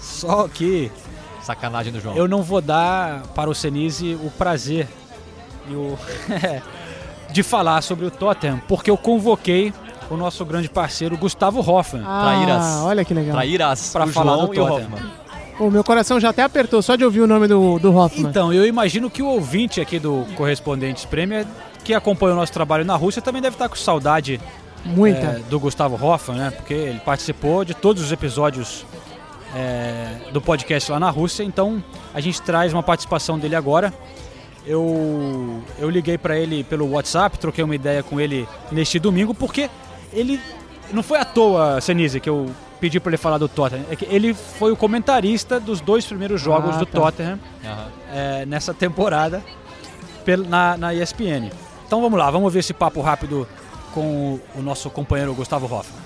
[0.00, 0.90] só que
[1.42, 2.16] Sacanagem do João.
[2.16, 4.88] eu não vou dar para o Senise o prazer
[5.68, 5.98] e o
[7.30, 9.74] de falar sobre o Tottenham, porque eu convoquei
[10.10, 11.62] o nosso grande parceiro Gustavo.
[11.62, 12.62] Traíras.
[12.64, 13.34] Ah, olha que legal.
[13.34, 14.64] Traíras Pra o falar João do e o.
[14.64, 15.10] Hoffman.
[15.58, 18.28] Pô, meu coração já até apertou só de ouvir o nome do, do Hoffman.
[18.28, 21.46] Então, eu imagino que o ouvinte aqui do Correspondentes Premier,
[21.84, 24.40] que acompanha o nosso trabalho na Rússia, também deve estar com saudade
[24.84, 25.18] Muita.
[25.18, 26.50] é, do Gustavo Hoffmann, né?
[26.50, 28.84] Porque ele participou de todos os episódios
[29.54, 31.84] é, do podcast lá na Rússia, então
[32.14, 33.92] a gente traz uma participação dele agora.
[34.66, 39.68] Eu, eu liguei para ele pelo WhatsApp, troquei uma ideia com ele neste domingo, porque
[40.12, 40.40] ele
[40.92, 43.84] não foi à toa, Senise, que eu pedi para ele falar do Tottenham.
[43.90, 47.00] É que ele foi o comentarista dos dois primeiros jogos Ah, do tá.
[47.00, 47.88] Tottenham Aham.
[48.12, 49.42] é, nessa temporada
[50.24, 51.50] pel- na, na ESPN.
[51.86, 53.46] Então vamos lá, vamos ver esse papo rápido
[53.94, 54.00] com
[54.56, 56.02] o, o nosso companheiro Gustavo Hoffmann.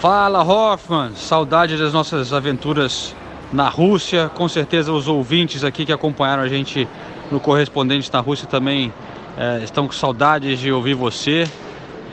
[0.00, 3.14] Fala Hoffman, saudade das nossas aventuras
[3.52, 4.30] na Rússia.
[4.34, 6.86] Com certeza os ouvintes aqui que acompanharam a gente
[7.30, 8.92] no Correspondente na Rússia também
[9.36, 11.44] é, estão com saudades de ouvir você.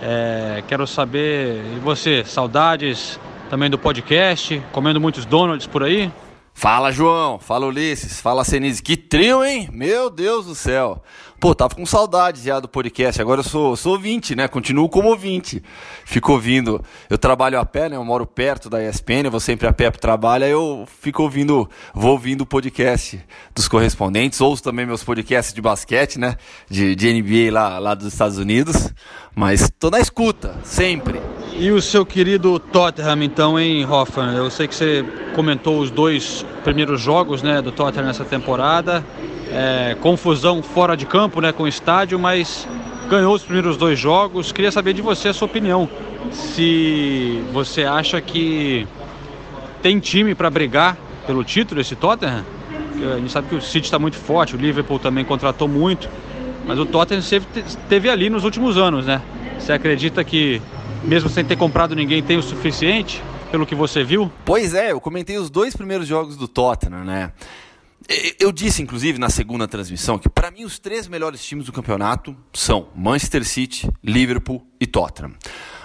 [0.01, 4.61] É, quero saber, e você, saudades também do podcast?
[4.71, 6.11] Comendo muitos donuts por aí?
[6.53, 7.39] Fala, João.
[7.39, 8.19] Fala, Ulisses.
[8.21, 8.81] Fala, Senise.
[8.81, 9.69] Que trio, hein?
[9.71, 11.03] Meu Deus do céu.
[11.41, 13.19] Pô, tava com saudade já do podcast.
[13.19, 14.47] Agora eu sou, sou ouvinte, né?
[14.47, 15.63] Continuo como ouvinte.
[16.05, 16.85] Fico ouvindo.
[17.09, 17.95] Eu trabalho a pé, né?
[17.95, 20.45] Eu moro perto da ESPN, eu vou sempre a pé pro trabalho.
[20.45, 23.19] Aí eu fico ouvindo, vou ouvindo o podcast
[23.55, 24.39] dos correspondentes.
[24.39, 26.35] Ouço também meus podcasts de basquete, né?
[26.69, 28.93] De, de NBA lá, lá dos Estados Unidos.
[29.35, 31.19] Mas tô na escuta, sempre.
[31.61, 34.33] E o seu querido Tottenham, então, hein, Hoffman?
[34.35, 39.05] Eu sei que você comentou os dois primeiros jogos né, do Tottenham nessa temporada.
[39.51, 42.67] É, confusão fora de campo né, com o estádio, mas
[43.07, 44.51] ganhou os primeiros dois jogos.
[44.51, 45.87] Queria saber de você a sua opinião.
[46.31, 48.87] Se você acha que
[49.83, 50.97] tem time para brigar
[51.27, 52.43] pelo título esse Tottenham?
[53.13, 56.09] A gente sabe que o City está muito forte, o Liverpool também contratou muito,
[56.65, 59.21] mas o Tottenham sempre esteve ali nos últimos anos, né?
[59.59, 60.59] Você acredita que,
[61.03, 64.31] mesmo sem ter comprado ninguém, tem o suficiente, pelo que você viu?
[64.45, 67.31] Pois é, eu comentei os dois primeiros jogos do Tottenham, né?
[68.39, 72.35] Eu disse, inclusive, na segunda transmissão, que para mim os três melhores times do campeonato
[72.51, 75.33] são Manchester City, Liverpool e Tottenham.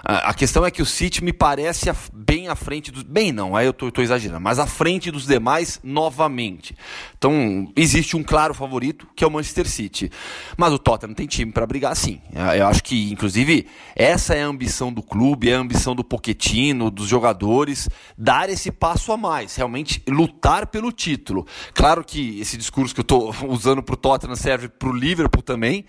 [0.02, 3.02] A questão é que o City me parece bem à frente dos.
[3.02, 6.76] Bem, não, aí eu estou exagerando, mas à frente dos demais novamente.
[7.18, 10.10] Então, existe um claro favorito, que é o Manchester City.
[10.56, 12.20] Mas o Tottenham tem time para brigar sim.
[12.56, 16.90] Eu acho que, inclusive, essa é a ambição do clube, é a ambição do Poquetino,
[16.90, 21.46] dos jogadores, dar esse passo a mais, realmente lutar pelo título.
[21.74, 25.42] Claro que esse discurso que eu estou usando para o Tottenham serve para o Liverpool
[25.42, 25.84] também.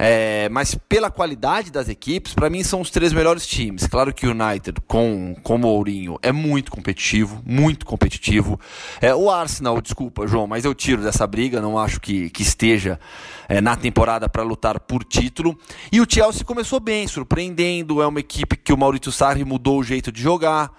[0.00, 3.86] É, mas pela qualidade das equipes, para mim são os três melhores times.
[3.86, 8.60] Claro que o United, com, com o Mourinho, é muito competitivo, muito competitivo.
[9.00, 13.00] É, o Arsenal, desculpa, João, mas eu tiro dessa briga, não acho que, que esteja
[13.48, 15.58] é, na temporada para lutar por título.
[15.90, 18.00] E o Chelsea começou bem, surpreendendo.
[18.02, 20.70] É uma equipe que o Maurício Sarri mudou o jeito de jogar.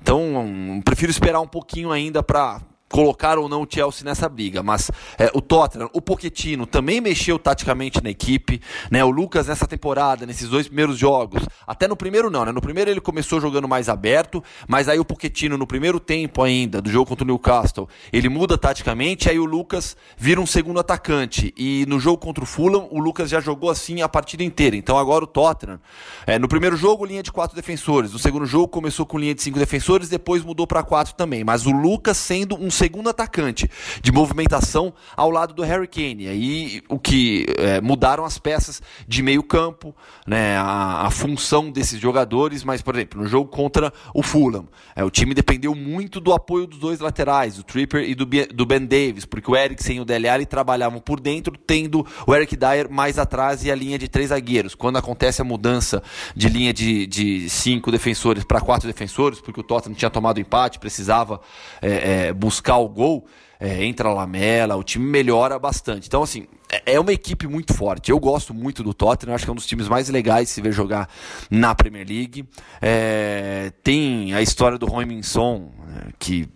[0.00, 4.90] Então, prefiro esperar um pouquinho ainda para colocar ou não o Chelsea nessa briga, mas
[5.16, 9.04] é, o Tottenham, o Pochettino também mexeu taticamente na equipe, né?
[9.04, 12.50] O Lucas nessa temporada, nesses dois primeiros jogos, até no primeiro não, né?
[12.50, 16.82] No primeiro ele começou jogando mais aberto, mas aí o Pochettino no primeiro tempo ainda
[16.82, 21.54] do jogo contra o Newcastle, ele muda taticamente, aí o Lucas vira um segundo atacante
[21.56, 24.74] e no jogo contra o Fulham o Lucas já jogou assim a partida inteira.
[24.74, 25.80] Então agora o Tottenham,
[26.26, 29.42] é, no primeiro jogo linha de quatro defensores, no segundo jogo começou com linha de
[29.42, 33.70] cinco defensores, depois mudou para quatro também, mas o Lucas sendo um segundo atacante
[34.02, 36.28] de movimentação ao lado do Harry Kane.
[36.28, 39.94] Aí o que é, mudaram as peças de meio campo,
[40.26, 44.66] né, a, a, função desses jogadores, mas por exemplo no jogo contra o Fulham,
[44.96, 48.64] é, o time dependeu muito do apoio dos dois laterais, do Tripper e do, do
[48.64, 52.56] Ben Davis, porque o Eriksen e o Dele Alli trabalhavam por dentro, tendo o Eric
[52.56, 54.74] Dyer mais atrás e a linha de três zagueiros.
[54.74, 56.02] Quando acontece a mudança
[56.34, 60.78] de linha de, de cinco defensores para quatro defensores, porque o Tottenham tinha tomado empate,
[60.78, 61.42] precisava
[61.82, 63.26] é, é, buscar buscar o gol,
[63.58, 66.06] é, entra a Lamela, o time melhora bastante.
[66.06, 68.10] Então, assim, é, é uma equipe muito forte.
[68.10, 70.60] Eu gosto muito do Tottenham, acho que é um dos times mais legais de se
[70.60, 71.08] ver jogar
[71.50, 72.48] na Premier League.
[72.80, 76.48] É, tem a história do Roy-Min-son, né, que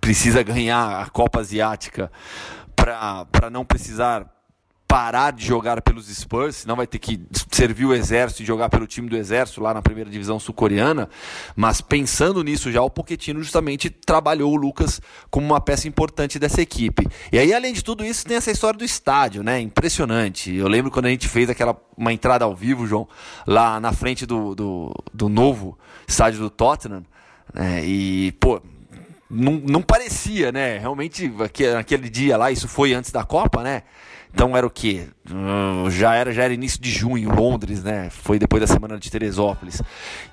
[0.00, 2.10] precisa ganhar a Copa Asiática
[2.74, 4.26] para não precisar
[4.92, 7.18] parar de jogar pelos Spurs, senão vai ter que
[7.50, 11.08] servir o exército e jogar pelo time do exército lá na primeira divisão sul-coreana.
[11.56, 15.00] Mas pensando nisso já, o Pochettino justamente trabalhou o Lucas
[15.30, 17.08] como uma peça importante dessa equipe.
[17.32, 19.58] E aí, além de tudo isso, tem essa história do estádio, né?
[19.58, 20.54] Impressionante.
[20.54, 23.08] Eu lembro quando a gente fez aquela uma entrada ao vivo, João,
[23.46, 27.02] lá na frente do, do, do novo estádio do Tottenham.
[27.54, 27.82] Né?
[27.82, 28.60] E, pô,
[29.30, 30.76] não, não parecia, né?
[30.76, 31.32] Realmente,
[31.74, 33.84] naquele dia lá, isso foi antes da Copa, né?
[34.34, 35.08] Então era o quê?
[35.30, 38.08] Uh, já era já era início de junho, Londres, né?
[38.10, 39.82] Foi depois da semana de Teresópolis.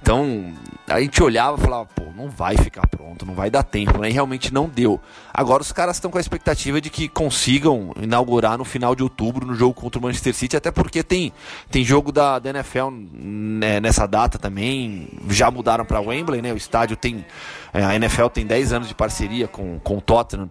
[0.01, 0.53] Então
[0.87, 4.09] a gente olhava e falava, pô, não vai ficar pronto, não vai dar tempo, né?
[4.09, 4.99] E realmente não deu.
[5.33, 9.45] Agora os caras estão com a expectativa de que consigam inaugurar no final de outubro
[9.45, 11.33] no jogo contra o Manchester City, até porque tem,
[11.69, 15.09] tem jogo da, da NFL né, nessa data também.
[15.29, 16.53] Já mudaram para Wembley, né?
[16.53, 17.25] O estádio tem.
[17.73, 20.49] É, a NFL tem 10 anos de parceria com, com o Tottenham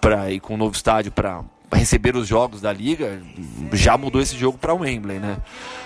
[0.00, 3.20] pra, e com o novo estádio para receber os jogos da liga,
[3.72, 5.38] já mudou esse jogo para o Wembley, né?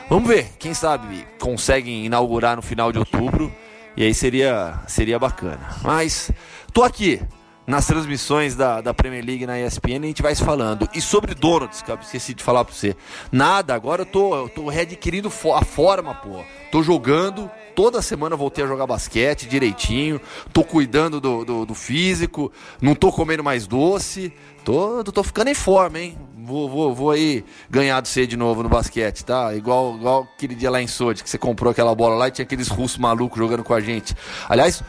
[0.08, 3.52] Vamos ver, quem sabe conseguem inaugurar no final de outubro
[3.96, 5.60] e aí seria seria bacana.
[5.82, 6.30] Mas
[6.72, 7.20] tô aqui
[7.66, 10.88] nas transmissões da, da Premier League na ESPN a gente vai se falando.
[10.92, 12.96] E sobre Donuts, que eu esqueci de falar para você.
[13.30, 16.42] Nada, agora eu tô, eu tô readquirindo a forma, pô.
[16.70, 20.20] Tô jogando, toda semana voltei a jogar basquete direitinho,
[20.52, 24.32] tô cuidando do, do, do físico, não tô comendo mais doce,
[24.64, 26.18] tô, tô ficando em forma, hein?
[26.44, 29.54] Vou, vou, vou aí ganhar do você de novo no basquete, tá?
[29.54, 32.44] Igual, igual aquele dia lá em Sochi, que você comprou aquela bola lá e tinha
[32.44, 34.16] aqueles russos malucos jogando com a gente.
[34.48, 34.82] Aliás,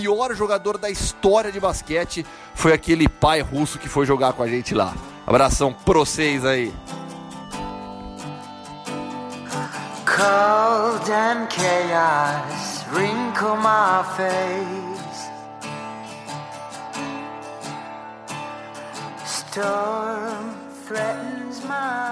[0.00, 4.46] pior jogador da história de basquete foi aquele pai russo que foi jogar com a
[4.46, 4.94] gente lá.
[5.26, 6.72] Abração pra vocês aí.
[10.04, 15.30] Cold and chaos wrinkle my face.
[19.24, 20.54] Storm
[20.86, 22.06] threatens my.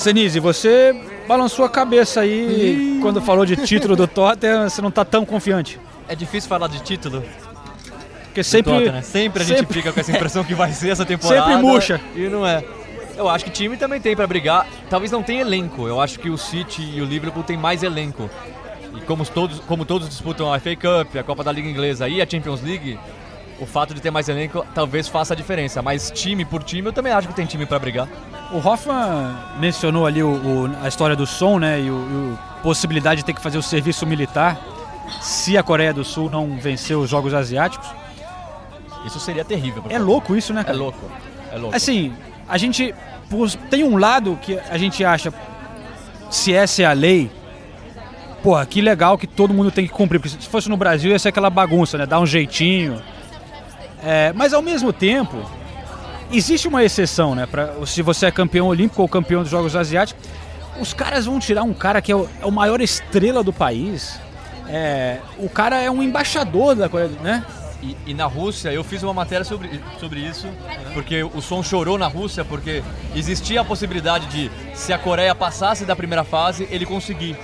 [0.00, 0.94] Senise, você
[1.28, 5.78] balançou a cabeça aí quando falou de título do Tottenham, você não tá tão confiante.
[6.08, 7.22] É difícil falar de título.
[8.24, 9.02] Porque sempre, Tottenham.
[9.02, 11.42] sempre a gente sempre- fica com essa impressão que vai ser essa temporada.
[11.46, 12.00] Sempre murcha.
[12.16, 12.64] E não é.
[13.16, 14.66] Eu acho que time também tem pra brigar.
[14.88, 15.86] Talvez não tenha elenco.
[15.86, 18.30] Eu acho que o City e o Liverpool têm mais elenco.
[18.96, 22.22] E como todos, como todos disputam a FA Cup, a Copa da Liga Inglesa e
[22.22, 22.98] a Champions League,
[23.60, 25.82] o fato de ter mais elenco talvez faça a diferença.
[25.82, 28.08] Mas time por time, eu também acho que tem time pra brigar.
[28.52, 31.80] O Hoffman mencionou ali o- o- a história do som, né?
[31.80, 34.58] E, o, o possibilidade de ter que fazer o serviço militar
[35.20, 37.88] se a Coreia do Sul não vencer os Jogos Asiáticos.
[39.06, 39.82] Isso seria terrível.
[39.88, 41.10] É louco isso, né, É louco.
[41.52, 41.74] É louco.
[41.76, 42.12] Assim,
[42.48, 42.94] a gente
[43.70, 45.32] tem um lado que a gente acha
[46.30, 47.30] se essa é a lei,
[48.42, 50.18] porra, que legal que todo mundo tem que cumprir.
[50.20, 52.06] Porque se fosse no Brasil ia ser aquela bagunça, né?
[52.06, 53.00] Dar um jeitinho.
[54.02, 55.36] É, mas ao mesmo tempo,
[56.32, 57.46] existe uma exceção, né?
[57.46, 60.24] Pra, se você é campeão olímpico ou campeão dos Jogos Asiáticos,
[60.80, 64.18] os caras vão tirar um cara que é o, é o maior estrela do país.
[64.68, 67.44] É, o cara é um embaixador da Coreia, do- né?
[67.82, 70.46] E, e na Rússia, eu fiz uma matéria sobre, sobre isso,
[70.92, 72.82] porque o som chorou na Rússia, porque
[73.16, 77.38] existia a possibilidade de, se a Coreia passasse da primeira fase, ele conseguir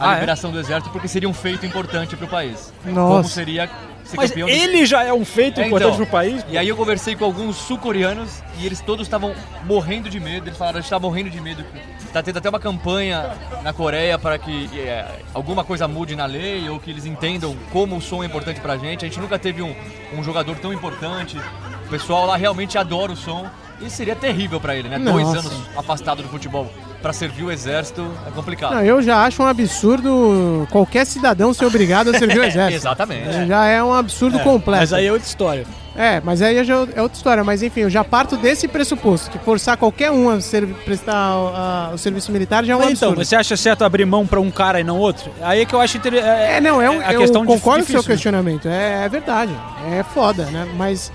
[0.00, 0.14] a Ah, é?
[0.14, 2.72] liberação do exército, porque seria um feito importante para o país.
[2.86, 2.94] Nossa.
[3.16, 3.72] Como seria ser
[4.16, 6.04] Mas ele já é um feito É, importante então.
[6.04, 6.44] pro país.
[6.48, 10.48] E aí eu conversei com alguns sul-coreanos e eles todos estavam morrendo de medo.
[10.48, 11.64] Eles falaram, a gente tá morrendo de medo.
[12.12, 16.68] Tá tendo até uma campanha na Coreia para que é, alguma coisa mude na lei
[16.68, 19.04] ou que eles entendam como o som é importante pra gente.
[19.04, 19.74] A gente nunca teve um,
[20.16, 21.38] um jogador tão importante.
[21.86, 23.46] O pessoal lá realmente adora o som.
[23.80, 24.96] E seria terrível pra ele, né?
[24.98, 25.40] Dois Nossa.
[25.40, 26.70] anos afastado do futebol
[27.02, 28.74] pra servir o exército é complicado.
[28.74, 32.76] Não, eu já acho um absurdo qualquer cidadão ser obrigado a servir o exército.
[32.76, 33.46] Exatamente.
[33.46, 34.80] Já é um absurdo completo.
[34.80, 35.66] Mas aí é outra história.
[35.94, 37.44] É, mas aí já é outra história.
[37.44, 41.90] Mas enfim, eu já parto desse pressuposto, que forçar qualquer um a ser- prestar ah,
[41.92, 43.12] o serviço militar já é um Mas absurdo.
[43.12, 45.30] então, você acha certo abrir mão pra um cara e não outro?
[45.42, 46.26] Aí é que eu acho interessante.
[46.28, 48.06] É, não, é um, a eu questão concordo com o seu né?
[48.06, 48.68] questionamento.
[48.68, 49.54] É, é verdade.
[49.92, 50.66] É foda, né?
[50.78, 51.12] Mas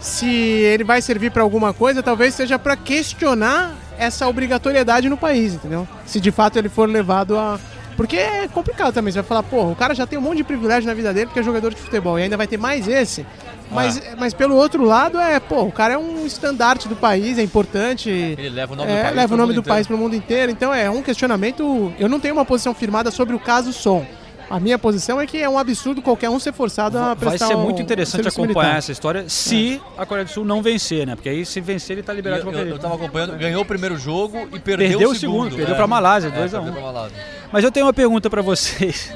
[0.00, 3.72] se ele vai servir pra alguma coisa, talvez seja pra questionar
[4.02, 5.86] essa obrigatoriedade no país, entendeu?
[6.06, 7.58] Se de fato ele for levado a.
[7.96, 9.12] Porque é complicado também.
[9.12, 11.26] Você vai falar, porra, o cara já tem um monte de privilégio na vida dele
[11.26, 13.26] porque é jogador de futebol e ainda vai ter mais esse.
[13.70, 14.16] Mas, Ah.
[14.18, 18.08] mas pelo outro lado, é, pô, o cara é um estandarte do país, é importante.
[18.10, 19.74] Ele leva o nome É, do país leva o nome mundo do inteiro.
[19.74, 20.50] país pro mundo inteiro.
[20.50, 21.92] Então é um questionamento.
[21.98, 24.04] Eu não tenho uma posição firmada sobre o caso som.
[24.50, 27.46] A minha posição é que é um absurdo qualquer um ser forçado a Vai prestar
[27.46, 28.78] ser um- muito um interessante serviço acompanhar militar.
[28.78, 31.14] essa história se a Coreia do Sul não vencer, né?
[31.14, 32.82] Porque aí se vencer ele tá E liberado de Eu, qualquer eu, eu jeito.
[32.82, 35.56] tava acompanhando, ganhou o primeiro jogo e perdeu, Perdeu o segundo, segundo.
[35.56, 35.76] perdeu é.
[35.78, 36.64] pra Malásia, É, 2 a 1.
[36.64, 37.16] perdeu pra Malásia.
[37.50, 39.14] Mas eu tenho uma pergunta pra vocês.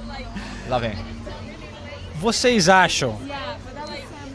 [0.69, 0.93] Lá vem.
[2.15, 3.19] Vocês acham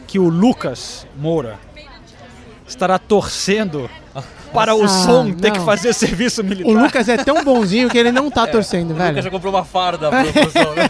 [0.06, 1.58] que o Lucas Moura
[2.66, 3.90] estará torcendo
[4.52, 5.54] para o Ah, som ter não.
[5.58, 6.70] que fazer serviço militar?
[6.70, 9.22] O Lucas é tão bonzinho que ele não tá torcendo, O Lucas velho.
[9.22, 10.88] já comprou uma farda pro, pro som, né?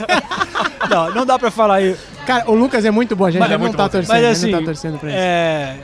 [0.90, 1.96] Não, não dá pra falar aí.
[2.26, 3.88] Cara, o Lucas é muito bom, a gente Mas já é não tá bom.
[3.88, 5.18] torcendo, Mas assim, não tá torcendo pra isso.
[5.18, 5.76] é...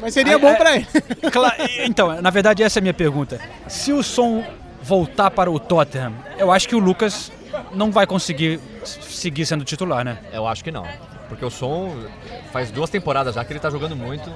[0.00, 0.86] Mas seria é- bom é- pra ele.
[1.86, 3.40] Então, na verdade, essa é a minha pergunta.
[3.68, 4.44] Se o som
[4.82, 7.32] voltar para o Tottenham, eu acho que o Lucas
[7.74, 10.18] não vai conseguir seguir sendo titular, né?
[10.32, 10.84] Eu acho que não.
[11.28, 11.96] Porque o som
[12.52, 14.30] faz duas temporadas já que ele tá jogando muito.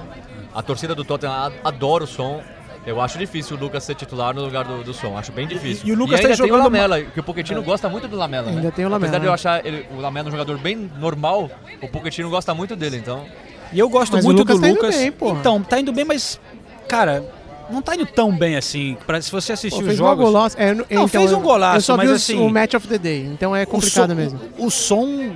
[0.55, 2.41] A torcida do Tottenham adora o som.
[2.85, 5.17] Eu acho difícil o Lucas ser titular no lugar do, do som.
[5.17, 5.87] Acho bem difícil.
[5.87, 8.15] e o Lucas ainda tá tem jogando o Lamela, que o Pochettino gosta muito do
[8.15, 8.57] Lamela, né?
[8.57, 9.07] Ainda tem o Lamela.
[9.09, 12.75] Apesar de eu achar ele, o Lamela um jogador bem normal, o Pochettino gosta muito
[12.75, 13.25] dele, então...
[13.71, 14.95] E eu gosto Mas o muito Lucas do tá indo Lucas.
[14.95, 16.39] bem, então, tá indo bem, mas,
[16.87, 17.23] cara,
[17.69, 18.97] não tá indo tão bem assim.
[19.05, 20.25] Pra, se você assistir Pô, os um jogos.
[20.25, 20.55] golaço.
[20.59, 22.97] É, Não, então, fez um golaço, Eu só mas vi assim- o match of the
[22.97, 24.39] day, então é complicado o som, mesmo.
[24.57, 25.31] O, o som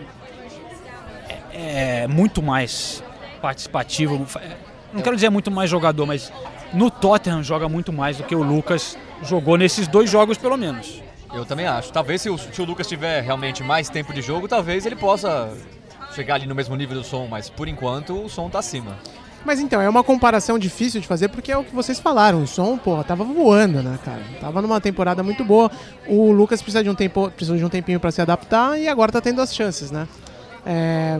[1.53, 3.03] é, é muito mais
[3.41, 4.25] participativo.
[4.41, 4.49] É,
[4.91, 6.32] Não quero dizer muito mais jogador, mas
[6.73, 11.01] no Tottenham joga muito mais do que o Lucas jogou nesses dois jogos, pelo menos.
[11.33, 11.91] Eu também acho.
[11.91, 15.51] Talvez se o, se o Lucas tiver realmente mais tempo de jogo, talvez ele possa
[16.13, 18.97] chegar ali no mesmo nível do som, mas por enquanto o som tá acima.
[19.45, 22.43] Mas então, é uma comparação difícil de fazer porque é o que vocês falaram.
[22.43, 24.21] O som, porra, tava voando, né, cara?
[24.39, 25.69] Tava numa temporada muito boa.
[26.07, 29.12] O Lucas precisa de um, tempo, precisa de um tempinho pra se adaptar e agora
[29.12, 30.07] tá tendo as chances, né?
[30.65, 31.19] É,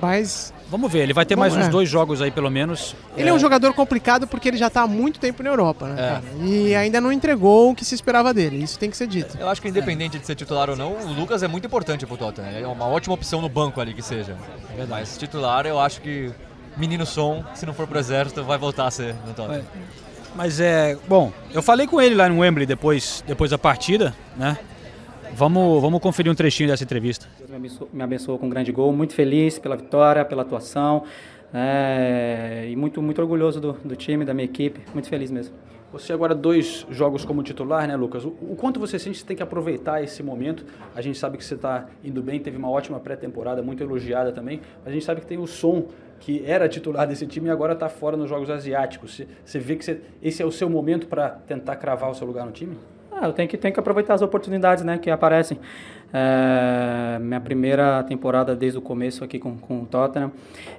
[0.00, 1.70] mas Vamos ver, ele vai ter mais Vamos- uns é.
[1.70, 2.96] dois jogos aí, pelo menos.
[3.16, 5.94] Ele é um jogador complicado porque ele já tá há muito tempo na Europa, né,
[5.94, 6.22] cara?
[6.42, 8.60] E ainda não entregou o que se esperava dele.
[8.60, 9.38] Isso tem que ser dito.
[9.38, 12.16] Eu acho que independente de ser titular ou não, o Lucas é muito importante pro
[12.16, 12.50] Tottenham.
[12.50, 14.36] É uma ótima opção no banco ali que seja.
[14.88, 16.32] Mas titular, eu acho que
[16.76, 19.62] menino som, se não for pro exército, vai voltar a ser no Tottenham.
[20.34, 20.98] Mas é.
[21.06, 24.58] Bom, eu falei com ele lá no Wembley depois, depois da partida, né?
[25.36, 27.26] Vamos, vamos conferir um trechinho dessa entrevista.
[27.38, 31.02] Deus me abençoou, me abençoou com um grande gol, muito feliz pela vitória, pela atuação
[31.52, 35.54] é, e muito, muito orgulhoso do, do time, da minha equipe, muito feliz mesmo.
[35.92, 38.24] Você agora dois jogos como titular, né, Lucas?
[38.24, 40.64] O, o quanto você sente que você tem que aproveitar esse momento?
[40.94, 44.60] A gente sabe que você está indo bem, teve uma ótima pré-temporada, muito elogiada também.
[44.86, 45.88] A gente sabe que tem o som
[46.20, 49.14] que era titular desse time e agora está fora nos jogos asiáticos.
[49.14, 52.26] Você, você vê que você- esse é o seu momento para tentar cravar o seu
[52.26, 52.76] lugar no time?
[53.16, 55.58] Ah, eu tenho que, tenho que aproveitar as oportunidades né, que aparecem.
[56.16, 60.30] É, minha primeira temporada desde o começo aqui com, com o Tottenham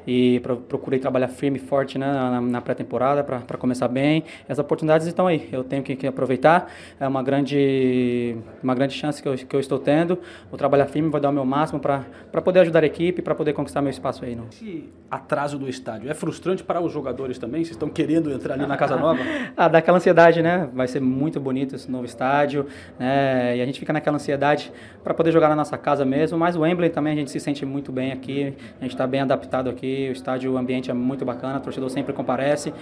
[0.08, 4.24] e pro- procurei trabalhar firme e forte né, na, na pré-temporada para começar bem.
[4.48, 6.72] As oportunidades estão aí, eu tenho que, que aproveitar.
[6.98, 10.18] É uma grande, uma grande chance que eu, que eu estou tendo.
[10.50, 12.06] Vou trabalhar firme, vou dar o meu máximo para
[12.42, 14.36] poder ajudar a equipe, para poder conquistar meu espaço aí.
[14.36, 14.46] No...
[14.50, 17.62] Esse atraso do estádio é frustrante para os jogadores também?
[17.64, 19.20] Vocês estão querendo entrar ali na Casa Nova?
[19.58, 20.70] Ah, dá aquela ansiedade, né?
[20.74, 22.66] Vai ser muito bonito esse novo estádio,
[23.00, 23.58] né?
[23.58, 24.72] E a gente fica naquela ansiedade
[25.04, 26.38] para poder jogar na nossa casa mesmo.
[26.38, 29.22] Mas o Wembley também a gente se sente muito bem aqui, a gente está bem
[29.22, 32.74] adaptado aqui, o estádio, o ambiente é muito bacana, o torcedor sempre comparece.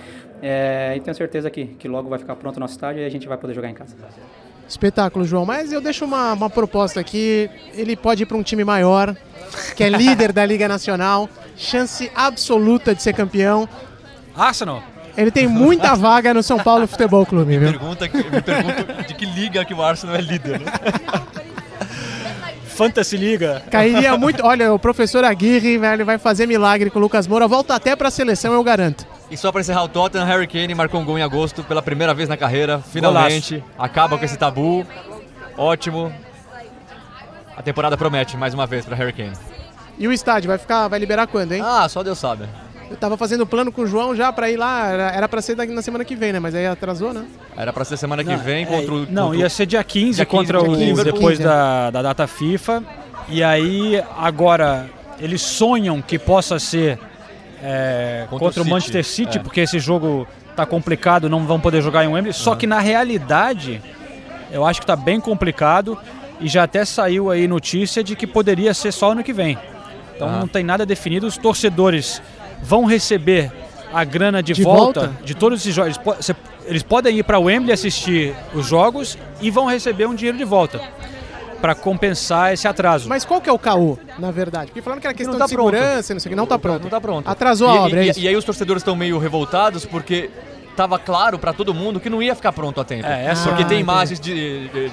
[0.41, 3.09] É, e tenho certeza que, que logo vai ficar pronto o nosso estádio e a
[3.09, 3.95] gente vai poder jogar em casa.
[4.67, 5.45] Espetáculo, João.
[5.45, 7.49] Mas eu deixo uma, uma proposta aqui.
[7.73, 9.15] Ele pode ir para um time maior,
[9.75, 13.67] que é líder da Liga Nacional, chance absoluta de ser campeão.
[14.35, 14.83] Arsenal?
[15.15, 17.69] Ele tem muita vaga no São Paulo Futebol Clube, viu?
[17.69, 20.71] Pergunta que, me pergunto de que liga que o Arsenal é líder, né?
[22.73, 23.63] Fantasy Liga.
[23.71, 24.45] Cairia muito.
[24.45, 27.47] Olha, o professor Aguirre, velho, vai fazer milagre com o Lucas Moura.
[27.47, 29.05] Volta até pra seleção, eu garanto.
[29.29, 32.13] E só para encerrar o Tottenham, Harry Kane marcou um gol em agosto pela primeira
[32.13, 32.79] vez na carreira.
[32.79, 34.85] Finalmente, acaba com esse tabu.
[35.57, 36.11] Ótimo.
[37.55, 39.33] A temporada promete mais uma vez para Harry Kane.
[39.97, 41.61] E o estádio vai ficar, vai liberar quando, hein?
[41.63, 42.45] Ah, só Deus sabe.
[42.93, 45.73] Eu tava fazendo plano com o João já pra ir lá, era, pra ser daqui
[45.73, 46.39] na semana que vem, né?
[46.39, 47.25] Mas aí atrasou, né?
[47.57, 49.07] Era para ser semana que Não, vem é, contra o.
[49.09, 51.13] Não, contra ia ser dia 15 Dia 15 contra contra o o Liverpool.
[51.13, 52.83] depois 15, da, da data FIFA.
[53.29, 54.87] E aí agora
[55.19, 56.99] eles sonham que possa ser
[57.63, 59.41] é, Contra o contra, o City, Manchester City, é.
[59.41, 62.31] porque esse jogo tá complicado, não vão poder jogar em Wembley.
[62.31, 63.81] Só que na realidade,
[64.51, 65.97] eu acho que tá bem complicado
[66.39, 69.57] e já até saiu aí notícia de que poderia ser só ano que vem.
[70.15, 70.41] Então Aham.
[70.41, 71.25] não tem nada definido.
[71.25, 72.21] Os torcedores
[72.63, 73.51] vão receber
[73.93, 75.23] a grana de, De volta, volta?
[75.23, 75.99] de todos esses jogos.
[76.05, 76.31] Eles,
[76.65, 80.81] eles podem ir para Wembley assistir os jogos e vão receber um dinheiro de volta
[81.61, 83.07] para compensar esse atraso.
[83.07, 84.67] Mas qual que é o caô, na verdade?
[84.67, 86.83] Porque falando que era questão tá de segurança, não sei o que, não tá pronto.
[86.83, 87.27] Não tá pronto.
[87.29, 88.19] Atrasou e, a obra, e, é isso?
[88.19, 90.29] e aí os torcedores estão meio revoltados porque
[90.75, 93.05] tava claro para todo mundo que não ia ficar pronto a tempo.
[93.05, 93.81] É, essa- porque Ah, tem entendi.
[93.81, 94.91] imagens de, de, de-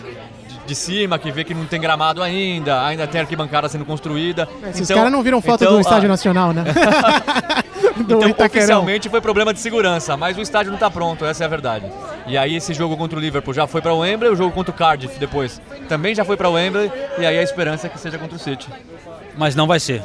[0.70, 4.48] de cima que vê que não tem gramado ainda, ainda tem arquibancada sendo construída.
[4.68, 6.62] Esses Então- caras não viram foto então, do Estádio ah, Nacional, né?
[8.06, 8.46] do Então, Itaquerão.
[8.46, 11.86] oficialmente foi problema de segurança, mas o estádio não está pronto, essa é a verdade.
[12.24, 14.72] E aí esse jogo contra o Liverpool já foi para o Wembley, o jogo contra
[14.72, 17.98] o Cardiff depois também já foi para o Wembley, e aí a esperança é que
[17.98, 18.68] seja contra o City.
[19.36, 20.02] Mas não vai ser,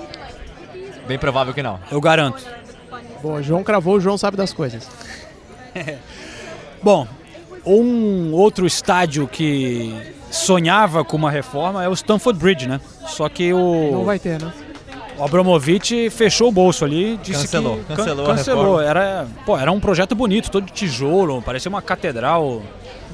[1.07, 1.79] Bem provável que não.
[1.91, 2.43] eu garanto.
[3.21, 4.89] Boa, João cravou, o João sabe das coisas.
[6.81, 7.07] Bom,
[7.65, 12.79] um outro estádio que sonhava com uma reforma é o Stamford Bridge, né?
[13.07, 14.51] Só que o, Não vai ter, né?
[15.17, 18.81] o Abramovich fechou o bolso ali, disse Cancelou, que can- cancelou a cancelou.
[18.81, 22.61] Era, pô, era um projeto bonito, todo de tijolo, parecia uma catedral,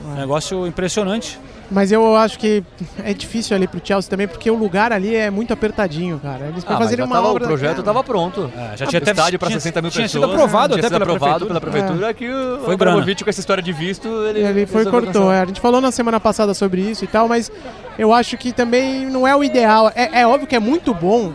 [0.05, 1.39] um negócio impressionante.
[1.73, 2.61] Mas eu acho que
[3.01, 6.47] é difícil ali pro Chelsea também, porque o lugar ali é muito apertadinho, cara.
[6.49, 8.51] Eles Ah, fazerem uma tava, obra o projeto estava pronto.
[8.53, 10.23] É, já Ah, tinha até- estádio para tinha- 60 mil tinha pessoas.
[10.25, 11.61] sido aprovado tinha até sido pela aprovado prefeitura.
[11.61, 12.13] pela prefeitura é.
[12.13, 12.73] que o Foi.
[12.73, 15.39] Abramovich com essa história de visto, ele, Ele foi cortou, é.
[15.41, 17.49] A gente falou na semana passada sobre isso e tal, mas
[17.97, 19.89] eu acho que também não é o ideal.
[19.95, 21.31] É, é óbvio que é muito bom,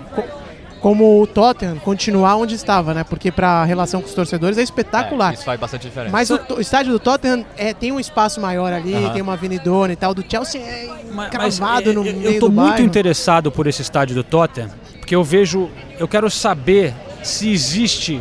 [0.80, 3.02] como o Tottenham, continuar onde estava, né?
[3.04, 5.32] Porque pra relação com os torcedores é espetacular.
[5.32, 6.12] É, isso faz bastante diferença.
[6.12, 9.92] Mas o, o estádio do Tottenham é, tem um espaço maior ali, tem uma avenidona
[9.92, 10.14] e tal.
[10.14, 12.84] Do Chelsea é Mas cravado eu- no eu, meio eu tô do muito bairro.
[12.84, 18.20] interessado por esse estádio do Tottenham, porque eu vejo, eu quero saber se existe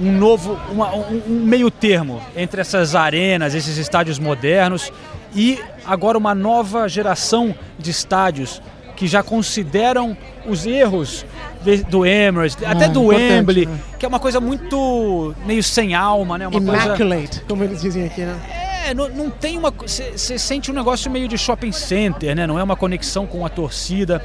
[0.00, 4.90] um novo, uma- um, um meio termo entre essas arenas, esses estádios modernos
[5.34, 8.62] e agora uma nova geração de estádios
[9.02, 11.26] que já consideram os erros
[11.60, 13.76] de- do Emirates, até do Wembley, né?
[13.98, 16.46] que é uma coisa muito meio sem alma, né?
[16.46, 18.38] Uma coisa Immaculate, como eles dizem aqui, né?
[18.86, 19.72] é, não, não tem uma.
[19.72, 22.46] Você sente um negócio meio de shopping center, né?
[22.46, 24.24] Não é uma conexão com a torcida.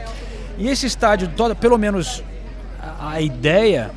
[0.59, 2.23] E esse estádio, todo, pelo menos
[2.79, 3.89] a, a ideia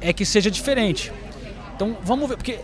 [0.00, 1.12] é que seja diferente.
[1.74, 2.60] Então vamos ver, porque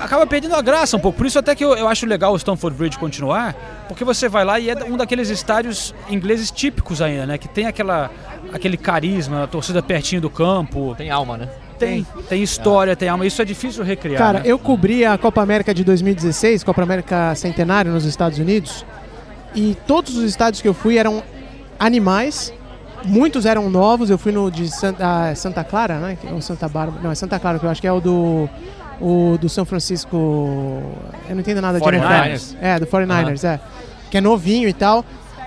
[0.00, 1.18] acaba perdendo a graça um pouco.
[1.18, 3.54] Por isso até que eu, eu acho legal o Stamford Bridge continuar,
[3.88, 7.38] porque você vai lá e é um daqueles estádios ingleses típicos ainda, né?
[7.38, 8.10] Que tem aquela,
[8.52, 10.94] aquele carisma, a torcida pertinho do campo.
[10.96, 11.48] Tem alma, né?
[11.78, 13.26] Tem, tem história, tem alma.
[13.26, 14.18] Isso é difícil recriar.
[14.18, 14.44] Cara, né?
[14.46, 18.84] eu cobri a Copa América de 2016, Copa América Centenário nos Estados Unidos,
[19.54, 21.22] e todos os estádios que eu fui eram
[21.78, 22.52] animais,
[23.04, 24.10] muitos eram novos.
[24.10, 26.18] Eu fui no de Santa, ah, Santa Clara, né?
[26.32, 27.02] Ou Santa Bárbara.
[27.02, 28.48] Não, é Santa Clara, que eu acho que é o do.
[29.00, 30.16] O do São Francisco.
[31.28, 32.26] Eu não entendo nada de 49ers.
[32.52, 32.56] NFL.
[32.60, 33.60] É, do 49ers, é.
[34.10, 35.04] Que é novinho e tal.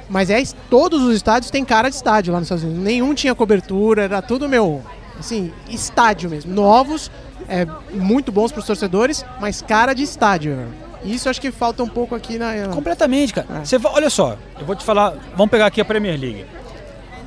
[0.09, 2.81] Mas é, todos os estádios têm cara de estádio lá nos Estados Unidos.
[2.83, 4.81] Nenhum tinha cobertura, era tudo meu.
[5.19, 6.53] Assim, estádio mesmo.
[6.53, 7.09] Novos,
[7.49, 10.67] é, muito bons para os torcedores, mas cara de estádio.
[11.03, 12.67] Isso acho que falta um pouco aqui na.
[12.73, 13.65] Completamente, cara.
[13.65, 16.45] Você vai- olha só, eu vou te falar, vamos pegar aqui a Premier League.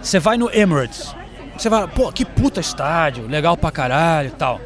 [0.03, 1.15] Você vai no Emirates,
[1.57, 4.61] você vai, pô, que puta estádio, legal pra caralho e tal.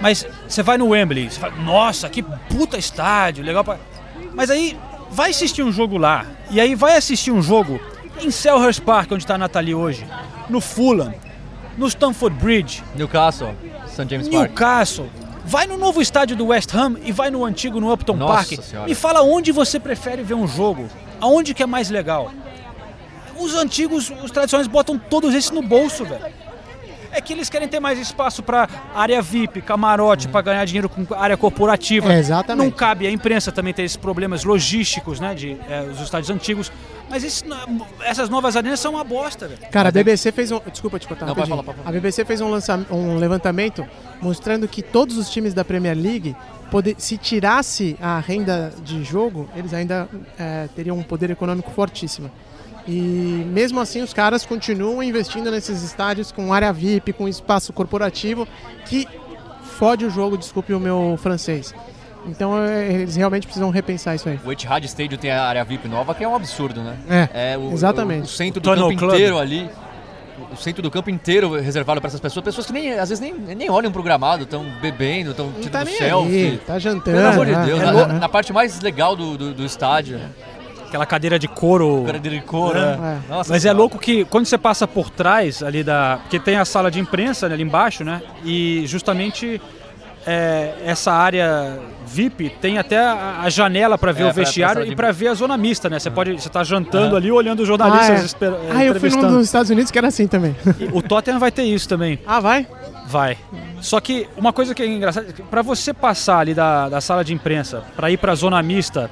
[0.00, 3.78] Mas você vai no Wembley, você fala, nossa, que puta estádio, legal pra.
[4.34, 4.78] Mas aí
[5.10, 7.80] vai assistir um jogo lá, e aí vai assistir um jogo
[8.20, 10.06] em Selhurst Park, onde tá a Nathalie hoje,
[10.48, 11.14] no Fulham,
[11.76, 13.54] no Stamford Bridge, Newcastle,
[13.86, 14.06] St.
[14.08, 14.48] James Park.
[14.48, 15.08] Newcastle.
[15.44, 18.62] Vai no novo estádio do West Ham e vai no antigo no Upton Nossa Park.
[18.62, 18.86] Senhora.
[18.86, 20.86] Me fala onde você prefere ver um jogo.
[21.20, 22.30] Aonde que é mais legal?
[23.38, 26.26] Os antigos, os tradicionais botam todos esses no bolso, velho.
[27.10, 31.06] É que eles querem ter mais espaço pra área VIP, camarote, pra ganhar dinheiro com
[31.14, 32.12] área corporativa.
[32.12, 32.64] É, exatamente.
[32.64, 36.70] Não cabe a imprensa também ter esses problemas logísticos, né, de eh, os estádios antigos.
[37.10, 39.60] Mas não- essas novas arenas são uma bosta, velho.
[39.70, 40.60] Cara, a BBC fez um.
[40.70, 41.24] Desculpa te cortar.
[41.26, 41.56] Não, pode rapidinho.
[41.56, 41.88] falar, pode falar.
[41.88, 43.86] A BBC fez um, lança- um levantamento
[44.20, 46.36] mostrando que todos os times da Premier League,
[46.70, 50.06] pode- se tirasse a renda de jogo, eles ainda
[50.38, 52.30] eh, teriam um poder econômico fortíssimo.
[52.90, 58.48] E mesmo assim, os caras continuam investindo nesses estádios com área VIP, com espaço corporativo,
[58.86, 59.06] que
[59.78, 61.74] fode o jogo, desculpe o meu francês.
[62.26, 64.40] Então eh, eles realmente precisam repensar isso aí.
[64.42, 67.28] O Etihad Stadium tem a área VIP nova, que é um absurdo, né?
[67.34, 68.22] É, o, exatamente.
[68.22, 69.14] O, o centro O do campo Club.
[69.14, 69.68] inteiro ali.
[70.52, 72.44] O centro do campo inteiro reservado para essas pessoas.
[72.44, 75.84] Pessoas que nem, às vezes nem, nem olham pro gramado, estão bebendo, estão tirando tá
[75.84, 76.36] nem selfie.
[76.36, 77.66] aí, tá jantando, Pelo amor de né?
[77.66, 80.18] Deus, É na, na parte mais legal do, do, do estádio.
[80.88, 82.04] Aquela cadeira de couro.
[82.06, 82.96] Cadeira de couro, É.
[82.96, 83.20] né?
[83.28, 86.18] Nossa Mas é louco que quando você passa por trás ali da.
[86.22, 88.22] Porque tem a sala de imprensa né, ali embaixo, né?
[88.44, 89.60] E justamente
[90.26, 94.42] é, essa área VIP tem até a, a janela para ver É, o pra- pra
[94.44, 95.98] vestiário de- e para ver a zona mista, né?
[95.98, 96.32] Você pode.
[96.32, 98.24] Você tá jantando ali olhando os jornalistas ah, é.
[98.24, 99.36] esper- ah, eu fui num entrevistando.
[99.36, 100.56] dos Estados Unidos que era assim também.
[100.80, 102.18] E O Tottenham vai ter isso também.
[102.26, 102.66] ah, vai?
[103.06, 103.36] Vai.
[103.80, 107.32] Só que uma coisa que é engraçada, para você passar ali da, da sala de
[107.32, 109.10] imprensa para ir para a zona mista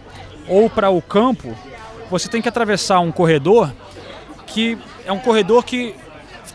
[0.49, 1.55] ou para o campo,
[2.11, 3.73] você tem que atravessar um corredor
[4.47, 5.95] que é um corredor que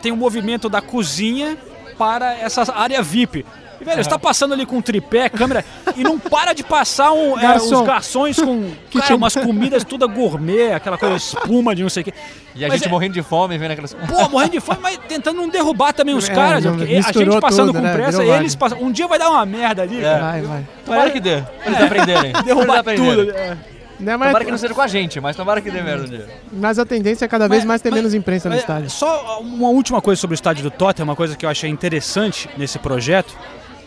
[0.01, 1.57] tem um movimento da cozinha
[1.97, 3.45] para essa área VIP.
[3.79, 5.65] E, velho, você tá passando ali com um tripé, câmera,
[5.97, 7.81] e não para de passar um, é, Garçom.
[7.81, 11.89] os garçons com Que cara, tinha- umas comidas toda gourmet, aquela coisa espuma de não
[11.89, 12.13] sei o quê.
[12.55, 13.93] E a Mas gente é- morrendo de fome, vendo aquelas.
[13.95, 16.63] Pô, morrendo de fome, mas tentando não derrubar também os É, caras.
[16.63, 17.93] não, porque a gente passando tudo, com né?
[17.93, 18.79] pressa, eles passam.
[18.83, 19.99] Um dia vai dar uma merda ali.
[19.99, 20.19] cara.
[20.31, 20.67] Vai, vai.
[20.85, 21.41] Tomara que dê.
[21.41, 22.31] Pra eles aprenderem.
[22.33, 23.25] Pra Derrubar eles aprenderem.
[23.25, 23.71] tudo.
[24.01, 24.05] É.
[24.05, 26.07] Né, mas, Tomara que não seja com a gente, mas tomara que dê merda um
[26.09, 26.27] dia.
[26.51, 28.89] mas a tendência é cada vez Mas- mais ter mas- menos imprensa no Mas, estádio.
[28.89, 32.49] Só uma última coisa sobre o estádio do Tottenham, uma coisa que eu achei interessante
[32.57, 33.35] nesse projeto.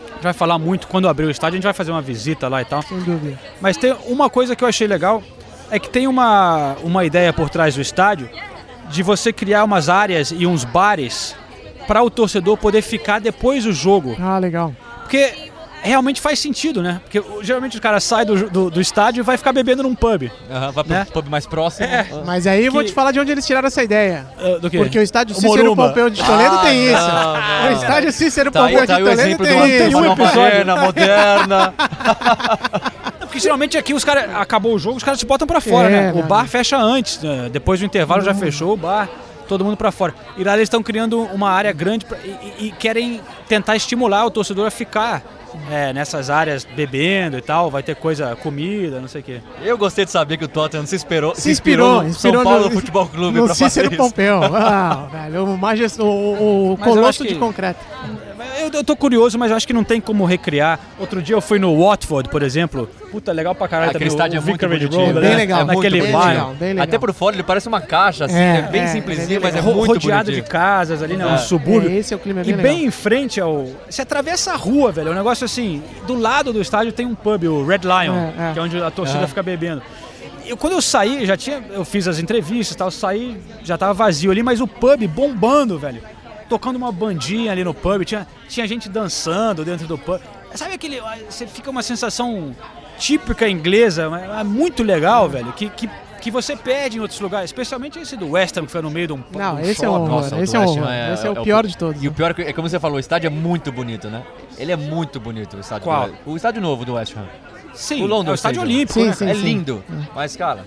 [0.07, 2.47] A gente vai falar muito quando abrir o estádio, a gente vai fazer uma visita
[2.47, 2.81] lá e tal.
[2.81, 3.37] Sem dúvida.
[3.59, 5.21] Mas tem uma coisa que eu achei legal,
[5.69, 8.29] é que tem uma, uma ideia por trás do estádio
[8.89, 11.35] de você criar umas áreas e uns bares
[11.87, 14.15] para o torcedor poder ficar depois do jogo.
[14.19, 14.73] Ah, legal.
[15.01, 15.44] Porque
[15.89, 16.99] realmente faz sentido, né?
[17.03, 19.93] Porque o- geralmente o cara sai do, do, do estádio e vai ficar bebendo num
[19.95, 20.31] pub.
[20.51, 21.07] Aham, vai pro Né?
[21.13, 21.85] pub mais próximo.
[21.87, 22.07] É.
[22.25, 24.25] Mas aí eu vou Que- te falar de onde eles tiraram essa ideia.
[24.39, 24.77] Ah, do quê?
[24.77, 25.75] Porque o estádio O Cícero.
[25.75, 27.07] Pompeu de Toledo Ah, tem isso.
[27.07, 27.69] não, não.
[27.69, 29.97] O estádio Cícero Tá Pompeu tá aí de o Toledo tem uma, isso.
[29.97, 30.77] uma um episódio.
[30.81, 31.73] moderna.
[33.19, 35.91] Porque geralmente aqui os caras, acabou o jogo, os caras se botam pra fora, É,
[35.91, 36.11] né?
[36.13, 36.47] O não, bar não.
[36.47, 37.49] fecha antes, né?
[37.51, 39.09] depois do intervalo já fechou o bar,
[39.47, 40.13] todo mundo pra fora.
[40.37, 44.25] E lá eles estão criando uma área grande pra- e, e- e querem tentar estimular
[44.25, 45.21] o torcedor a ficar
[45.69, 49.41] é, nessas áreas bebendo e tal, vai ter coisa, comida, não sei o quê.
[49.61, 52.65] Eu gostei de saber que o Tottenham se inspirou, Se inspirou, no inspirou São Paulo
[52.65, 53.97] no, Futebol Clube no pra fazer Cícero isso.
[53.97, 54.41] Pompeu.
[54.43, 55.99] Ah, velho, o, majest...
[55.99, 57.79] o, o, colosso que- de concreto.
[58.59, 60.79] Eu, eu tô curioso, mas eu acho que não tem como recriar.
[60.99, 62.89] Outro dia eu fui no Watford, por exemplo.
[63.11, 65.05] Puta, legal pra caralho Aquele estádio o é muito bonitinho.
[65.05, 65.35] Road, Bem né?
[65.35, 66.29] legal, É naquele bem bairro.
[66.29, 66.83] legal, bem legal.
[66.83, 69.55] Até por fora ele parece uma caixa, assim, É, é, bem é, simplesinho, é mas
[69.55, 70.43] é muito rodeado bonitinho.
[70.43, 71.23] de casas ali, né?
[71.23, 71.33] É.
[71.33, 71.89] Um subúrbio.
[71.89, 72.87] É, esse é o clima E bem bem legal.
[72.87, 73.67] em frente ao.
[73.89, 75.09] Você atravessa a rua, velho.
[75.09, 75.81] É um negócio assim.
[76.07, 78.53] Do lado do estádio tem um pub, o Red Lion, É, é.
[78.53, 79.27] que é onde a torcida É.
[79.27, 79.81] fica bebendo.
[80.45, 81.63] Eu, quando eu saí, já tinha.
[81.71, 85.77] Eu fiz as entrevistas e tal, saí, já tava vazio ali, mas o pub bombando,
[85.79, 86.01] velho.
[86.49, 90.19] Tocando uma bandinha ali no pub, tinha, tinha gente dançando dentro do pub.
[90.53, 91.01] Sabe aquele.
[91.29, 92.55] Você fica uma sensação
[92.97, 95.89] típica inglesa, mas é muito legal, velho, que, que,
[96.21, 99.07] que você perde em outros lugares, especialmente esse do West Ham, que foi no meio
[99.07, 100.05] de um Não, de esse é um shopping.
[100.05, 101.13] horror, Nossa, o esse é um.
[101.13, 102.01] Esse é o pior de todos.
[102.01, 104.23] E o pior é que, é como você falou, o estádio é muito bonito, né?
[104.57, 106.07] Ele é muito bonito, o estádio Qual?
[106.07, 107.25] do- O estádio novo do West Ham.
[107.73, 108.75] Sim, o London é o estádio Stadium.
[108.77, 109.13] olímpico, Sim, né?
[109.13, 109.41] sim, é sim.
[109.41, 109.83] lindo,
[110.15, 110.65] mas, cara...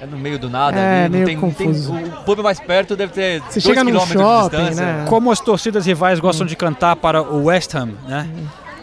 [0.00, 1.92] É no meio do nada, É, ali, não meio tem, não tem- confuso.
[1.94, 4.84] o pub mais perto deve ter Você dois chega num quilômetros shopping, de distância.
[4.86, 5.04] né?
[5.08, 8.28] Como as torcidas rivais gostam de cantar para o West Ham, né?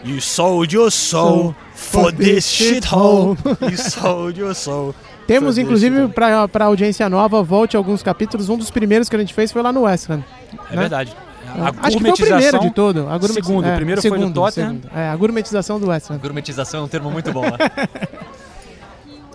[0.04, 3.36] You sold your soul for this shithole.
[3.62, 4.94] You sold your soul.
[5.26, 8.48] Temos, inclusive, pra, pra audiência nova, volte alguns capítulos.
[8.48, 10.22] Um dos primeiros que a gente fez foi lá no West Ham.
[10.70, 10.80] É né?
[10.82, 11.16] verdade.
[11.58, 13.08] A Acho que foi o primeiro gourmetização- de todo.
[13.08, 14.68] A gourmet- Segundo, é, o primeiro foi segundo, do Tottenham.
[14.74, 14.90] segundo.
[14.94, 16.18] É, a gourmetização do West Ham.
[16.18, 17.56] Gourmetização é um termo muito bom, né?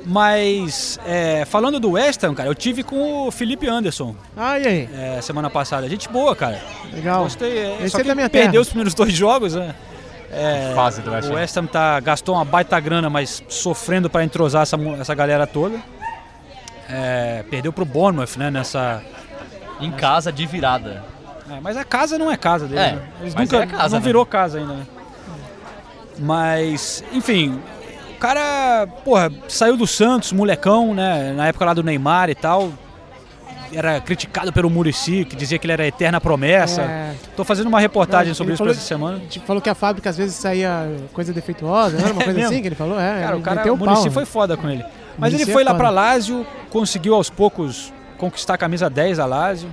[0.05, 4.67] Mas, é, falando do West Ham, cara, eu tive com o Felipe Anderson Ah, e
[4.67, 4.89] aí?
[4.93, 5.87] é, semana passada.
[5.87, 6.59] Gente boa, cara.
[6.91, 7.23] Legal.
[7.23, 7.57] Gostei.
[7.57, 8.61] É, Esse só é que da minha perdeu terra.
[8.61, 9.75] os primeiros dois jogos, né?
[10.31, 11.31] É, Fase do West Ham.
[11.31, 15.45] O West Ham tá, gastou uma baita grana, mas sofrendo para entrosar essa, essa galera
[15.45, 15.77] toda.
[16.89, 18.49] É, perdeu pro Bournemouth, né?
[18.49, 19.01] Nessa.
[19.79, 21.03] Em casa de virada.
[21.49, 22.79] É, mas a casa não é casa dele.
[22.79, 23.01] É, né?
[23.21, 24.05] Eles mas nunca é casa, não né?
[24.05, 24.87] virou casa ainda, né?
[26.19, 27.59] Mas, enfim,
[28.21, 31.33] cara, porra, saiu do Santos, molecão, né?
[31.35, 32.71] Na época lá do Neymar e tal.
[33.73, 36.81] Era criticado pelo Murici, que dizia que ele era a eterna promessa.
[36.81, 37.13] É.
[37.37, 39.19] Tô fazendo uma reportagem Não, sobre isso pra falou- essa semana.
[39.29, 42.37] Tipo, falou que a fábrica às vezes saía coisa defeituosa, não era uma É coisa
[42.39, 42.51] mesmo?
[42.53, 42.99] assim que ele falou?
[42.99, 44.11] É, Cara, o cara, o Muricy pau.
[44.11, 44.83] foi foda com ele.
[45.17, 45.83] Mas ele é foi lá foda.
[45.83, 49.69] pra Lazio, conseguiu aos poucos conquistar a camisa 10 da Lazio.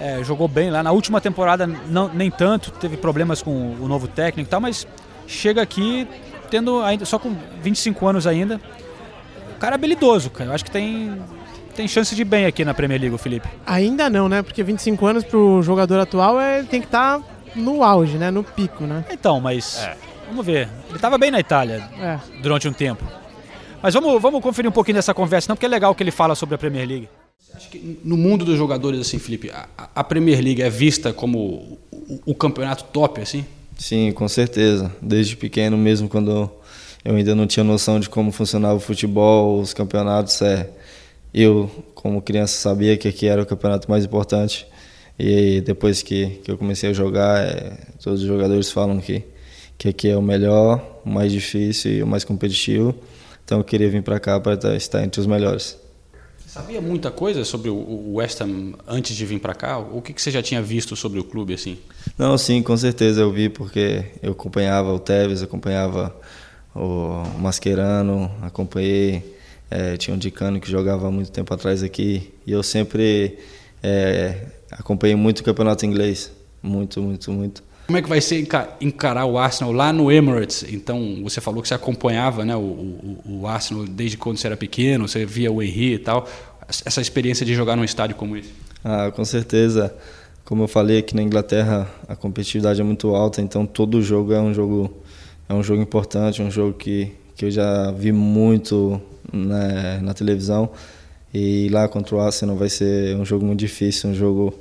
[0.00, 0.82] É, jogou bem lá.
[0.82, 4.86] Na última temporada, não, nem tanto, teve problemas com o novo técnico e tal, mas
[5.26, 6.08] chega aqui
[6.50, 8.60] tendo ainda só com 25 anos ainda.
[9.56, 10.50] O cara é habilidoso, cara.
[10.50, 11.16] Eu acho que tem,
[11.74, 13.48] tem chance de bem aqui na Premier League, o Felipe.
[13.66, 14.42] Ainda não, né?
[14.42, 17.20] Porque 25 anos pro jogador atual é, ele tem que estar
[17.54, 18.30] no auge, né?
[18.30, 19.04] No pico, né?
[19.10, 19.86] Então, mas
[20.28, 20.68] vamos ver.
[20.88, 22.18] Ele estava bem na Itália É.
[22.42, 23.04] durante um tempo.
[23.82, 26.10] Mas vamos, vamos conferir um pouquinho dessa conversa, não, porque é legal o que ele
[26.10, 27.08] fala sobre a Premier League.
[28.04, 32.20] No mundo dos jogadores, assim, Felipe, a, a Premier League é vista como o, o-
[32.26, 33.44] o campeonato top, assim?
[33.80, 34.94] Sim, com certeza.
[35.00, 36.50] Desde pequeno mesmo, quando
[37.02, 40.68] eu ainda não tinha noção de como funcionava o futebol, os campeonatos, é,
[41.32, 44.66] eu, como criança, sabia que aqui era o campeonato mais importante.
[45.18, 49.24] E depois que, que eu comecei a jogar, é, todos os jogadores falam que,
[49.78, 52.94] que aqui é o melhor, o mais difícil e o mais competitivo.
[53.46, 55.79] Então eu queria vir para cá para estar entre os melhores.
[56.52, 59.78] Sabia muita coisa sobre o, West Ham antes de vir para cá?
[59.78, 61.78] O que, que você já tinha visto sobre o clube, assim?
[62.18, 66.12] Não, sim, com certeza eu vi porque eu acompanhava o Tevez, acompanhava
[66.74, 69.36] o Mascherano, acompanhei,
[69.70, 73.38] eh, tinha um Dicano que jogava há muito tempo atrás aqui e eu sempre
[73.80, 77.62] eh, acompanhei muito o campeonato inglês, muito, muito, muito.
[77.90, 80.64] Como é que vai ser enca- encarar o Arsenal lá no Emirates?
[80.72, 84.56] Então, você falou que você acompanhava né, o, o, o Arsenal desde quando você era
[84.56, 86.24] pequeno, você via o Henry e tal.
[86.68, 88.50] Essa experiência de jogar num estádio como esse.
[88.84, 89.92] Ah, com certeza.
[90.44, 94.40] Como eu falei aqui na Inglaterra, a competitividade é muito alta, então todo jogo é
[94.40, 94.88] um jogo
[95.48, 100.70] é um jogo importante, um jogo que, que eu já vi muito na, na televisão.
[101.34, 104.54] E lá contra o Arsenal vai ser um jogo muito difícil, um jogo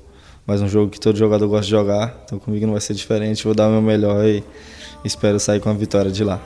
[0.49, 2.23] mas um jogo que todo jogador gosta de jogar.
[2.25, 4.43] Então comigo não vai ser diferente, vou dar o meu melhor e
[5.05, 6.41] espero sair com a vitória de lá.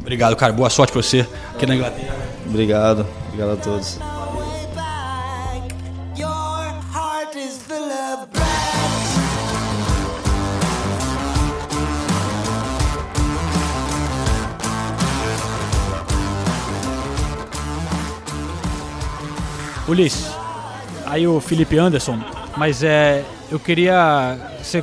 [0.00, 0.52] Obrigado, cara.
[0.52, 2.16] Boa sorte pra você aqui na Inglaterra.
[2.44, 3.98] Obrigado, obrigado a todos.
[19.86, 20.26] Ulisses,
[21.06, 22.18] aí o Felipe Anderson,
[22.56, 24.82] mas é, eu queria você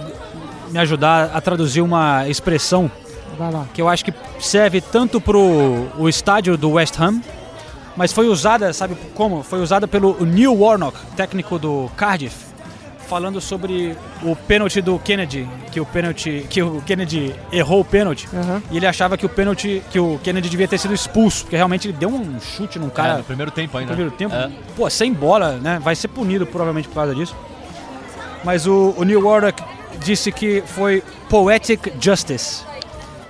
[0.72, 2.90] me ajudar a traduzir uma expressão
[3.38, 3.66] Vai lá.
[3.74, 7.22] que eu acho que serve tanto para o estádio do West Ham,
[7.96, 9.44] mas foi usada, sabe como?
[9.44, 12.36] Foi usada pelo Neil Warnock, técnico do Cardiff,
[13.08, 18.28] falando sobre o pênalti do Kennedy, que o pênalti, que o Kennedy errou o pênalti
[18.32, 18.62] Aham.
[18.70, 21.88] e ele achava que o pênalti, que o Kennedy devia ter sido expulso, porque realmente
[21.88, 23.90] ele deu um chute num cara É, no primeiro tempo ainda.
[23.92, 24.36] no primeiro tempo.
[24.36, 24.52] É.
[24.78, 25.80] Pô, sem bola, né?
[25.82, 27.36] Vai ser punido provavelmente por causa disso.
[28.44, 29.62] Mas o, o Neil Warnock
[30.04, 32.64] disse que foi poetic justice,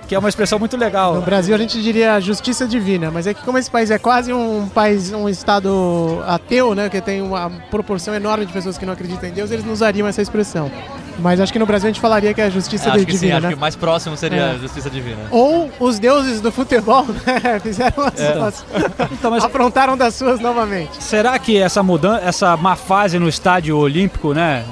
[0.06, 1.14] que é uma expressão muito legal.
[1.14, 4.32] No Brasil a gente diria justiça divina, mas é que como esse país é quase
[4.32, 8.92] um país, um estado ateu, né, que tem uma proporção enorme de pessoas que não
[8.92, 10.70] acreditam em Deus, eles não usariam essa expressão.
[11.18, 13.36] Mas acho que no Brasil a gente falaria que é justiça acho que sim, divina,
[13.36, 13.48] acho né?
[13.50, 14.50] que o mais próximo seria É.
[14.52, 15.18] a justiça divina.
[15.30, 18.32] Ou os deuses do futebol, né, fizeram as É.
[18.32, 18.64] suas...
[19.12, 21.02] Então, aprontaram das suas novamente.
[21.02, 24.64] Será que essa mudança, essa má fase no estádio olímpico, né,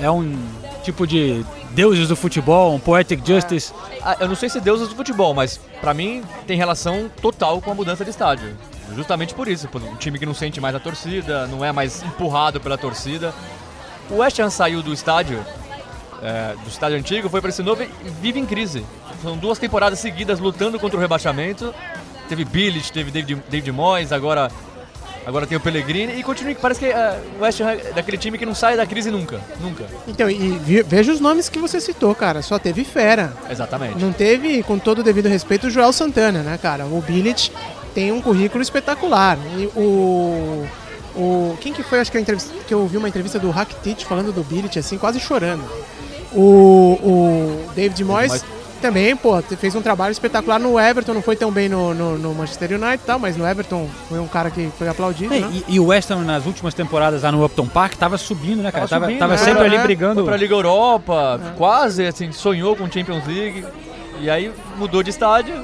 [0.00, 0.38] é um
[0.82, 3.72] tipo de deuses do futebol, um poetic justice.
[4.02, 7.70] Ah, Eu não sei se deuses do futebol, mas pra mim tem relação total com
[7.70, 8.56] a mudança de estádio.
[8.94, 12.02] Justamente por isso, por um time que não sente mais a torcida, não é mais
[12.02, 13.32] empurrado pela torcida.
[14.10, 15.44] O West Ham saiu do estádio,
[16.22, 17.88] é, do estádio antigo, foi para esse novo e
[18.20, 18.84] vive em crise.
[19.22, 21.74] São duas temporadas seguidas lutando contra o rebaixamento.
[22.28, 24.50] Teve Billich, teve David, David Moyes, agora,
[25.26, 26.54] agora tem o Pellegrini e continua.
[26.54, 29.40] Parece que é, o West Ham é daquele time que não sai da crise nunca,
[29.60, 29.84] nunca.
[30.06, 32.42] Então, e veja os nomes que você citou, cara.
[32.42, 33.32] Só teve fera.
[33.50, 33.98] Exatamente.
[33.98, 36.86] Não teve, com todo o devido respeito, o Joel Santana, né, cara?
[36.86, 37.52] O Billet
[37.94, 39.38] tem um currículo espetacular.
[39.56, 40.66] E o.
[41.14, 44.32] O, quem que foi, acho que, entrevista, que eu ouvi uma entrevista do Rakitic falando
[44.32, 45.62] do Billet, assim, quase chorando.
[46.32, 48.42] O, o David Moyes.
[48.82, 52.34] Também, pô, fez um trabalho espetacular no Everton, não foi tão bem no, no, no
[52.34, 55.48] Manchester United e tal, mas no Everton foi um cara que foi aplaudido, É, né?
[55.68, 58.70] e, e o West Ham nas últimas temporadas lá no Upton Park tava subindo, né,
[58.70, 58.86] cara?
[58.86, 59.38] Tava, subindo, tava né?
[59.38, 60.16] sempre ali É, brigando.
[60.16, 63.64] Foi pra Liga Europa, quase, assim, sonhou com Champions League.
[64.20, 65.54] E aí mudou de estádio.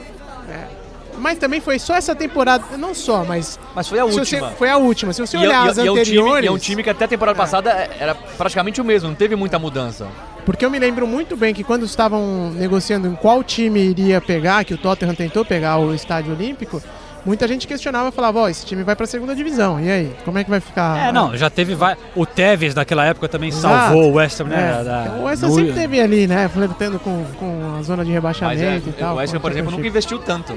[1.21, 3.59] Mas também foi só essa temporada, não só, mas.
[3.75, 4.51] Mas foi a se você- última.
[4.53, 5.13] foi a última.
[5.13, 6.45] Se você E é- olhar e é- as e é um time- anteriores.
[6.45, 9.35] e é um time que até a temporada passada era praticamente o mesmo, não teve
[9.35, 10.07] muita mudança.
[10.49, 14.65] Porque eu me lembro muito bem que quando estavam negociando em qual time iria pegar,
[14.65, 16.83] que o Tottenham tentou pegar o Estádio Olímpico,
[17.23, 19.79] muita gente questionava, falava, ó, esse time vai pra segunda divisão.
[19.79, 21.09] E aí, como é que vai ficar?
[21.09, 21.99] É, não, já teve vai...
[22.17, 23.75] O Tevez daquela época também Exato.
[23.75, 24.79] salvou o West Ham, né?
[24.81, 24.85] É.
[24.85, 28.63] da- o West Ham sempre teve ali, né, flertando com, com a zona de rebaixamento
[28.63, 29.17] é, e tal.
[29.17, 30.55] o West Ham, por exemplo, nunca investiu tanto.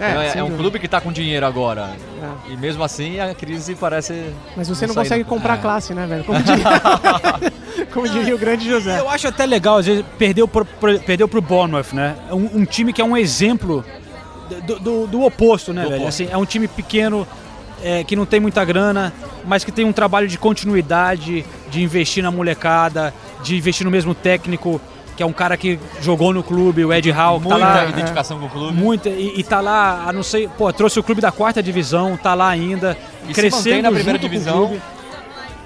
[0.00, 0.56] É, Então, É, é um dúvida.
[0.62, 1.90] clube que tá com dinheiro agora.
[2.48, 4.32] E mesmo assim a crise parece.
[4.56, 5.60] Mas você não sair consegue comprar É.
[5.60, 6.24] classe, né, velho?
[6.24, 6.38] Como
[7.92, 8.98] como diria o grande José.
[8.98, 12.16] Eu acho até legal, às vezes, perdeu pro, pro, perdeu pro Bournemouth, né?
[12.28, 13.84] É Um, um time que é um exemplo
[14.66, 16.02] do, do, do oposto, né, Do velho?
[16.02, 16.22] oposto.
[16.22, 17.26] Assim, é um time pequeno,
[17.82, 19.12] é, que não tem muita grana,
[19.44, 23.12] mas que tem um trabalho de continuidade, de investir na molecada,
[23.42, 24.80] de investir no mesmo técnico,
[25.16, 27.84] que é um cara que jogou no clube, o Ed que tá Muita lá.
[27.86, 28.72] identificação com o clube.
[28.76, 32.16] Muita, e, e tá lá, a não sei, pô, trouxe o clube da quarta divisão,
[32.16, 34.80] tá lá ainda, E se crescendo mantém na primeira junto com o divisão.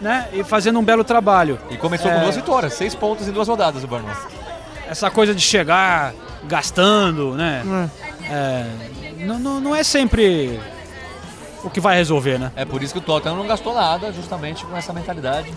[0.00, 0.28] Né?
[0.32, 1.58] E fazendo um belo trabalho.
[1.70, 2.14] E começou É.
[2.14, 4.16] com duas vitórias, seis pontos em duas rodadas o Bournemouth.
[4.88, 6.12] essa coisa de chegar
[6.44, 7.62] gastando, né?
[8.30, 8.66] É,
[9.24, 10.60] não, não, não é sempre
[11.64, 12.52] o que vai resolver, né?
[12.54, 15.52] É por isso que o Tottenham não gastou nada, justamente com essa mentalidade.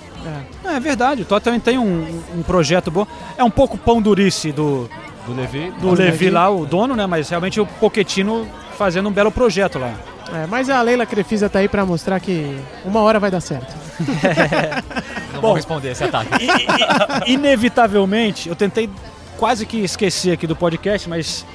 [0.65, 3.05] É, é verdade, o Tottenham tem um, um projeto bom.
[3.37, 4.89] É um pouco pão durice do,
[5.27, 5.71] Do Levi.
[5.79, 7.05] do Levi lá, o dono, né?
[7.05, 9.93] Mas realmente o Pochettino fazendo um belo projeto lá.
[10.33, 13.73] É, mas a Leila Crefisa tá aí pra mostrar que uma hora vai dar certo.
[15.33, 15.47] Não Bom.
[15.49, 16.29] vou responder esse ataque.
[17.27, 18.89] Inevitavelmente, eu tentei
[19.37, 21.45] quase que esquecer aqui do podcast, mas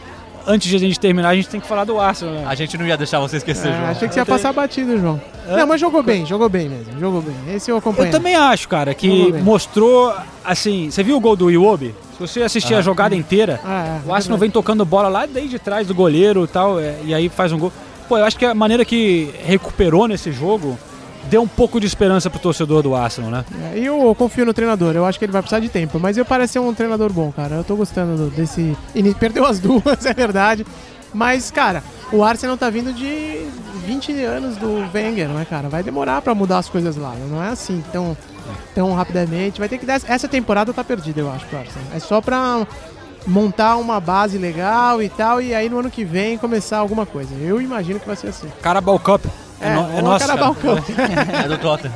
[0.46, 2.34] antes de a gente terminar, a gente tem que falar do Arsenal.
[2.34, 2.44] Né?
[2.46, 3.86] A gente não ia deixar você esquecer, É, João.
[3.90, 5.20] achei que você ia passar batido, João.
[5.46, 7.34] Não, mas jogou bem, jogou bem mesmo, jogou bem.
[7.54, 8.08] Esse eu acompanhei.
[8.08, 10.14] Eu também acho, cara, que mostrou,
[10.44, 11.94] assim, você viu o gol do Iwobi?
[12.14, 12.78] Se você assistir Ah.
[12.78, 14.40] a jogada inteira, Ah, é, o Arsenal verdade.
[14.40, 17.58] vem tocando bola lá desde trás do goleiro e tal, é, e aí faz um
[17.58, 17.72] gol.
[18.08, 20.78] Pô, eu acho que a maneira que recuperou nesse jogo
[21.30, 23.44] deu um pouco de esperança pro torcedor do Arsenal, né?
[23.74, 25.98] É, eu confio no treinador, eu acho que ele vai precisar de tempo.
[25.98, 27.54] Mas eu parece ser um treinador bom, cara.
[27.56, 28.76] Eu tô gostando do- desse.
[28.94, 30.66] Ele perdeu as duas, é verdade.
[31.14, 31.82] Mas, cara,
[32.12, 33.46] o Arsenal tá vindo de
[33.86, 35.68] 20 anos do Wenger, né, cara?
[35.68, 37.14] Vai demorar pra mudar as coisas lá.
[37.30, 38.16] Não é assim tão,
[38.74, 39.60] tão rapidamente.
[39.60, 40.00] Vai ter que dar.
[40.06, 41.88] Essa temporada tá perdida, eu acho, pro Arsenal.
[41.94, 42.66] É só pra
[43.26, 45.40] montar uma base legal e tal.
[45.40, 47.34] E aí no ano que vem começar alguma coisa.
[47.40, 48.48] Eu imagino que vai ser assim.
[48.62, 49.24] Carabao Cup.
[49.60, 50.26] É, É, no- é nosso.
[50.26, 50.78] Carabao Cup.
[51.44, 51.94] É do Tottenham.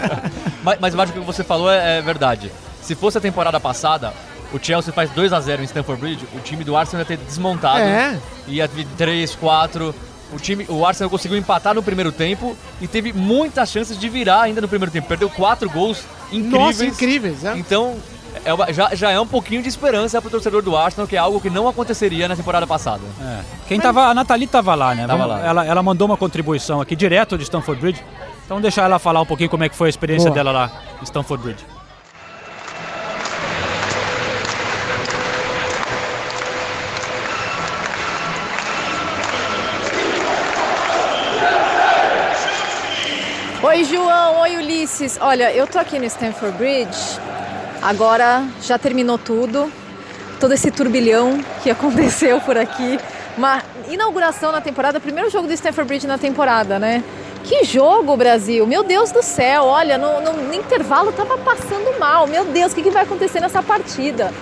[0.62, 2.50] mas, mas eu acho que o que você falou é, é verdade.
[2.82, 4.12] Se fosse a temporada passada,
[4.52, 7.16] o Chelsea faz 2 a 0 em Stamford Bridge, o time do Arsenal ia ter
[7.18, 7.80] desmontado.
[7.80, 8.18] É.
[8.48, 9.94] Ia vir 3, 4.
[10.32, 14.40] O, time, o Arsenal conseguiu empatar no primeiro tempo e teve muitas chances de virar
[14.42, 15.06] ainda no primeiro tempo.
[15.06, 15.98] Perdeu 4 gols
[16.32, 16.50] incríveis.
[16.50, 17.56] Nossa, incríveis, é.
[17.58, 17.96] Então,
[18.44, 21.18] é uma- já, já é um pouquinho de esperança pro torcedor do Arsenal, que é
[21.18, 23.02] algo que não aconteceria na temporada passada.
[23.20, 23.40] É.
[23.68, 25.06] Quem tava, a Nathalie tava lá, né?
[25.06, 25.46] Tava Vamos- lá.
[25.48, 28.04] Ela, ela mandou uma contribuição aqui direto de Stamford Bridge.
[28.44, 30.34] Então deixar ela falar um pouquinho como é que foi a experiência Boa.
[30.34, 30.70] dela lá
[31.00, 31.64] em Stamford Bridge.
[43.62, 44.40] Oi, João.
[44.40, 45.18] Oi, Ulisses.
[45.20, 47.18] Olha, eu tô aqui no Stanford Bridge.
[47.82, 49.70] Agora já terminou tudo.
[50.40, 52.98] Todo esse turbilhão que aconteceu por aqui.
[53.36, 57.02] Uma inauguração na temporada, primeiro jogo do Stanford Bridge na temporada, né?
[57.44, 58.64] Que jogo, Brasil!
[58.66, 59.64] Meu Deus do céu!
[59.64, 62.26] Olha, no, no- no intervalo tava passando mal.
[62.26, 64.32] Meu Deus, o que, que vai acontecer nessa partida?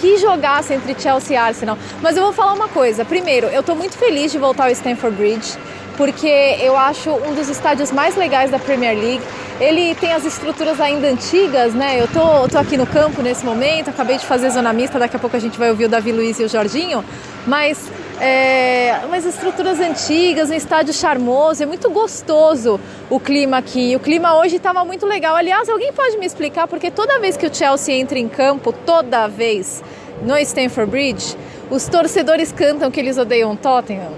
[0.00, 1.76] Que jogaço entre Chelsea e Arsenal.
[2.00, 3.04] Mas eu vou falar uma coisa.
[3.04, 5.58] Primeiro, eu tô muito feliz de voltar ao Stanford Bridge.
[5.98, 9.22] Porque eu acho um dos estádios mais legais da Premier League.
[9.60, 12.00] Ele tem as estruturas ainda antigas, né?
[12.00, 15.18] Eu tô, tô aqui no campo nesse momento, acabei de fazer zona mista, daqui a
[15.18, 17.04] pouco a gente vai ouvir o Davi Luiz e o Jorginho,
[17.44, 17.90] mas
[18.20, 22.78] é, umas estruturas antigas, um estádio charmoso, é muito gostoso
[23.10, 23.96] o clima aqui.
[23.96, 25.34] O clima hoje estava muito legal.
[25.34, 29.26] Aliás, alguém pode me explicar porque toda vez que o Chelsea entra em campo, toda
[29.26, 29.82] vez
[30.22, 31.36] no Stamford Bridge,
[31.68, 34.12] os torcedores cantam que eles odeiam Tottenham.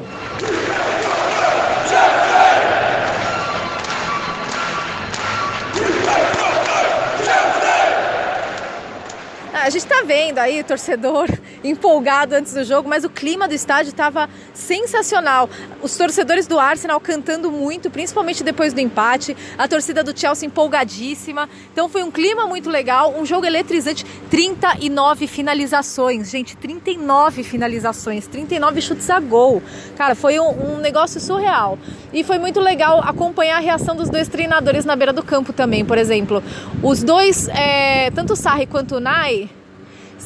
[9.52, 11.28] A gente está vendo aí o torcedor
[11.62, 15.48] empolgado antes do jogo, mas o clima do estádio estava sensacional.
[15.82, 19.36] Os torcedores do Arsenal cantando muito, principalmente depois do empate.
[19.58, 21.48] A torcida do Chelsea empolgadíssima.
[21.72, 24.04] Então foi um clima muito legal, um jogo eletrizante.
[24.30, 29.62] 39 finalizações, gente, 39 finalizações, 39 chutes a gol.
[29.96, 31.78] Cara, foi um, um negócio surreal.
[32.12, 35.84] E foi muito legal acompanhar a reação dos dois treinadores na beira do campo também,
[35.84, 36.42] por exemplo.
[36.82, 39.48] Os dois, é, tanto o Sarri quanto o Nai,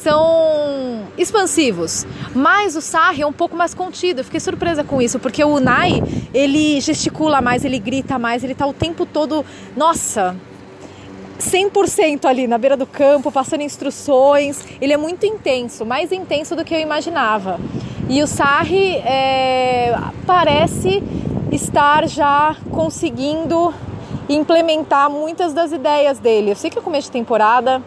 [0.05, 4.19] são expansivos, mas o Sarri é um pouco mais contido.
[4.19, 8.53] Eu fiquei surpresa com isso, porque o Unai, ele gesticula mais, ele grita mais, ele
[8.53, 9.43] tá o tempo todo,
[9.75, 10.35] nossa,
[11.39, 14.63] 100% ali na beira do campo, passando instruções.
[14.79, 17.59] Ele é muito intenso, mais intenso do que eu imaginava.
[18.07, 19.97] E o Sarri é,
[20.27, 21.01] parece
[21.51, 23.73] estar já conseguindo
[24.29, 26.51] implementar muitas das ideias dele.
[26.51, 27.81] Eu sei que é começo de temporada,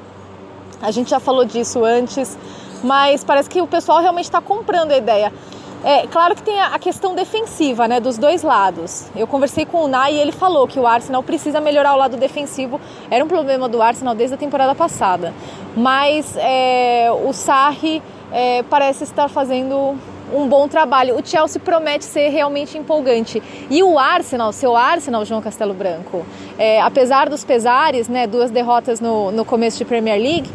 [0.81, 2.37] a gente já falou disso antes,
[2.83, 5.33] mas parece que o pessoal realmente está comprando a ideia.
[5.85, 9.07] É claro que tem a questão defensiva, né, dos dois lados.
[9.14, 12.16] Eu conversei com o Nai e ele falou que o Arsenal precisa melhorar o lado
[12.16, 12.81] defensivo.
[13.09, 15.33] Era um problema do Arsenal desde a temporada passada,
[15.76, 18.03] mas é, o Sarri
[18.33, 19.97] é, parece estar fazendo
[20.33, 21.16] um bom trabalho.
[21.16, 23.43] O Chelsea promete ser realmente empolgante.
[23.70, 26.24] E o Arsenal, seu Arsenal, João Castelo Branco,
[26.59, 30.51] é, apesar dos pesares, né, duas derrotas no, no começo de Premier League,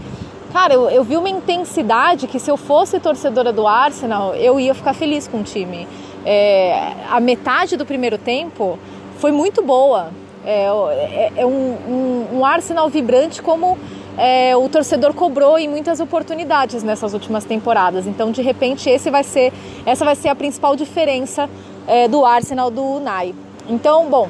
[0.51, 4.73] cara, eu, eu vi uma intensidade que se eu fosse torcedora do Arsenal, eu ia
[4.73, 5.87] ficar feliz com o time.
[6.25, 8.79] É, a metade do primeiro tempo
[9.17, 10.11] foi muito boa.
[10.45, 13.77] É, é, é um, um, um Arsenal vibrante como
[14.17, 18.05] é, o torcedor cobrou em muitas oportunidades nessas últimas temporadas.
[18.07, 19.51] Então, de repente, esse vai ser,
[19.85, 21.49] essa vai ser a principal diferença
[21.87, 23.33] é, do Arsenal do Unai.
[23.67, 24.29] Então, bom,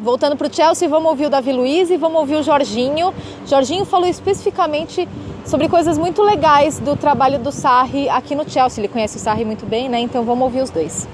[0.00, 3.14] voltando para o Chelsea, vamos ouvir o Davi Luiz e vamos ouvir o Jorginho.
[3.46, 5.08] Jorginho falou especificamente
[5.44, 8.80] sobre coisas muito legais do trabalho do Sarri aqui no Chelsea.
[8.80, 9.98] Ele conhece o Sarri muito bem, né?
[10.00, 11.08] Então vamos ouvir os dois.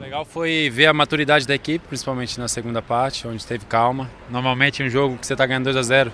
[0.00, 4.10] Legal foi ver a maturidade da equipe, principalmente na segunda parte, onde teve calma.
[4.28, 6.12] Normalmente um jogo que você está ganhando 2 a 0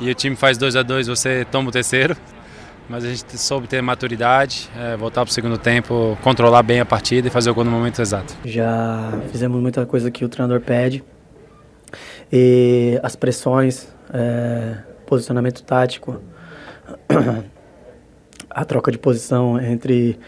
[0.00, 2.16] e o time faz 2 a 2 você toma o terceiro.
[2.88, 6.84] Mas a gente soube ter maturidade, é, voltar para o segundo tempo, controlar bem a
[6.84, 8.34] partida e fazer o gol no momento exato.
[8.44, 11.02] Já fizemos muita coisa que o treinador pede.
[12.30, 16.20] E as pressões, é, posicionamento tático,
[18.50, 20.18] a troca de posição entre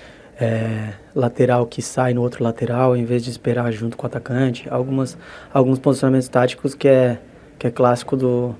[0.40, 4.68] é, lateral que sai no outro lateral, em vez de esperar junto com o atacante.
[4.70, 5.18] Algumas,
[5.52, 7.18] alguns posicionamentos táticos que é,
[7.58, 8.54] que é clássico do,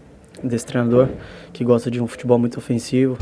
[0.49, 1.09] desse treinador,
[1.53, 3.19] que gosta de um futebol muito ofensivo.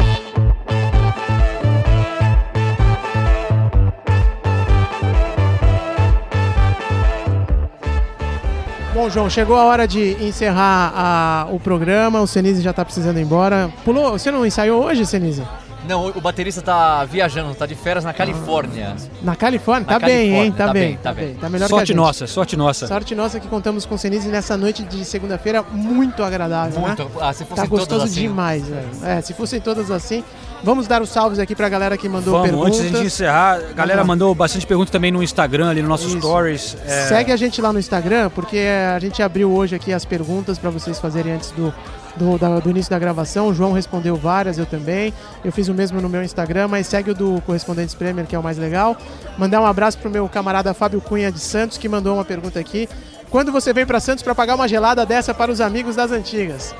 [8.94, 12.20] Bom, João, chegou a hora de encerrar a, o programa.
[12.20, 13.68] O Senise já está precisando ir embora.
[13.84, 14.12] Pulou?
[14.12, 15.42] Você não ensaiou hoje, Senise?
[15.86, 18.94] Não, o baterista tá viajando, tá de férias na Califórnia.
[19.22, 19.86] Na Califórnia?
[19.86, 20.52] Na tá bem, Califórnia, hein?
[20.52, 21.34] Tá, tá bem, bem, tá bem.
[21.34, 21.96] Tá melhor sorte que a gente.
[21.96, 22.86] nossa, sorte nossa.
[22.86, 27.02] Sorte nossa que contamos com o Senise nessa noite de segunda-feira muito agradável, Muito.
[27.04, 27.10] né?
[27.20, 28.20] Ah, se Tá fossem gostoso todas assim.
[28.20, 28.88] demais, velho.
[29.02, 30.22] É, se fossem todas assim.
[30.64, 32.74] Vamos dar os salves aqui pra galera que mandou Vamos, perguntas.
[32.78, 35.88] antes de a gente encerrar, a galera mandou bastante perguntas também no Instagram, ali no
[35.88, 36.18] nosso Isso.
[36.18, 36.76] stories.
[36.86, 38.60] é, Segue a gente lá no Instagram, porque
[38.94, 41.74] a gente abriu hoje aqui as perguntas para vocês fazerem antes do,
[42.16, 43.48] do, da- do início da gravação.
[43.48, 45.12] O João respondeu várias, eu também.
[45.44, 48.38] Eu fiz o mesmo no meu Instagram, mas segue o do Correspondentes Premier, que é
[48.38, 48.96] o mais legal.
[49.38, 52.88] Mandar um abraço pro meu camarada Fábio Cunha de Santos, que mandou uma pergunta aqui.
[53.30, 56.74] Quando você vem para Santos para pagar uma gelada dessa para os amigos das antigas?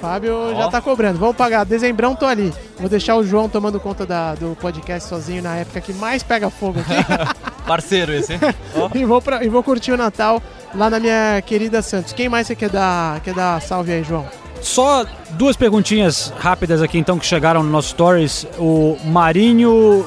[0.00, 1.18] Fábio já tá cobrando.
[1.18, 1.64] Vamos pagar.
[1.64, 2.52] Dezembrão tô ali.
[2.78, 6.50] Vou deixar o João tomando conta da- do podcast sozinho na época que mais pega
[6.50, 6.94] fogo aqui.
[7.66, 8.40] Parceiro esse, hein?
[8.76, 8.90] Ó.
[8.94, 10.40] e, vou pra- e vou curtir o Natal
[10.74, 12.12] lá na minha querida Santos.
[12.12, 14.26] Quem mais você quer dar, quer dar salve aí, João?
[14.62, 18.46] Só duas perguntinhas rápidas aqui então que chegaram no nosso stories.
[18.58, 20.04] O Marinho,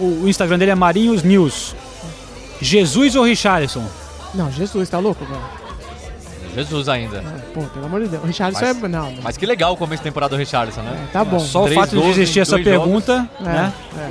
[0.00, 1.74] o Instagram dele é Marinhos News.
[2.60, 3.84] Jesus ou Richarlison?
[4.34, 5.40] Não, Jesus, tá louco, velho?
[6.54, 7.22] Jesus ainda.
[7.52, 8.22] Pô, pelo amor de Deus.
[8.24, 8.88] O Richardson Mas- é.
[8.88, 9.22] Não, não.
[9.22, 11.06] Mas que legal o começo de temporada do Richarlison, né?
[11.12, 11.38] Tá bom.
[11.38, 12.82] Só o fato de existir essa dois jogos.
[12.82, 13.72] pergunta, É, né?
[13.98, 14.10] é.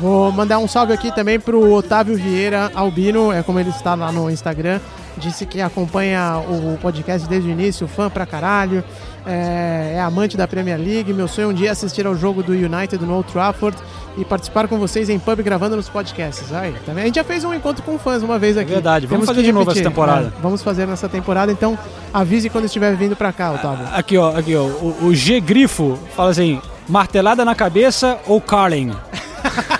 [0.00, 4.10] Vou mandar um salve aqui também pro Otávio Vieira Albino, é como ele está lá
[4.12, 4.80] no Instagram.
[5.18, 8.84] Disse que acompanha o podcast desde o início, fã pra caralho,
[9.26, 11.12] é, é amante da Premier League.
[11.12, 13.76] Meu sonho é um dia assistir ao jogo do United no Old Trafford
[14.16, 16.52] e participar com vocês em pub gravando nos podcasts.
[16.52, 17.04] Aí, também.
[17.04, 18.70] A gente já fez um encontro com fãs uma vez aqui.
[18.70, 20.32] É verdade, vamos Temos fazer de novo essa temporada.
[20.36, 21.78] É, vamos fazer nessa temporada, então
[22.12, 23.86] avise quando estiver vindo pra cá, Otávio.
[23.92, 24.62] Aqui, ó, aqui, ó.
[24.62, 28.92] O, o G Grifo fala assim: martelada na cabeça ou Carling?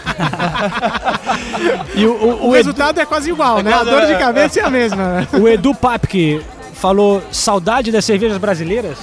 [1.94, 3.72] e o, o, O, o Edu, resultado é quase igual, né?
[3.72, 5.20] A dor de é, cabeça é a mesma.
[5.20, 5.28] né?
[5.32, 6.40] o Edu Papke
[6.74, 8.98] falou saudade das cervejas brasileiras.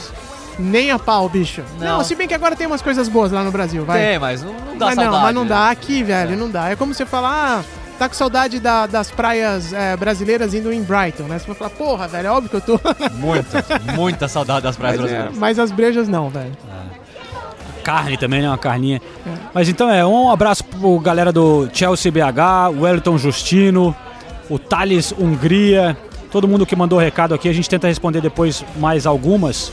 [0.60, 1.64] Nem a pau, bicho.
[1.80, 1.98] Não.
[1.98, 2.04] Não.
[2.04, 4.00] se bem que agora tem umas coisas boas lá no Brasil, vai.
[4.00, 5.16] Tem, mas não, não dá mas saudade.
[5.16, 5.50] não, mas não né?
[5.50, 6.70] dá aqui, velho, não dá.
[6.70, 7.64] É como você falar, ah,
[7.98, 11.40] tá com saudade da- das praias é, brasileiras indo em Brighton, né?
[11.40, 12.80] Você vai falar, porra, velho, é óbvio que eu tô.
[13.16, 13.66] Muita,
[13.98, 15.40] muita saudade das praias mas, é, brasileiras.
[15.40, 16.52] mas as brejas não, velho.
[17.84, 18.48] Carne também, né?
[18.50, 19.02] Uma carninha.
[19.54, 23.96] Mas então é, um abraço pro galera do Chelsea BH, o Wellington Justino,
[24.50, 25.96] o Thales Hungria,
[26.32, 27.48] todo mundo que mandou recado aqui.
[27.48, 29.72] A gente tenta responder depois mais algumas.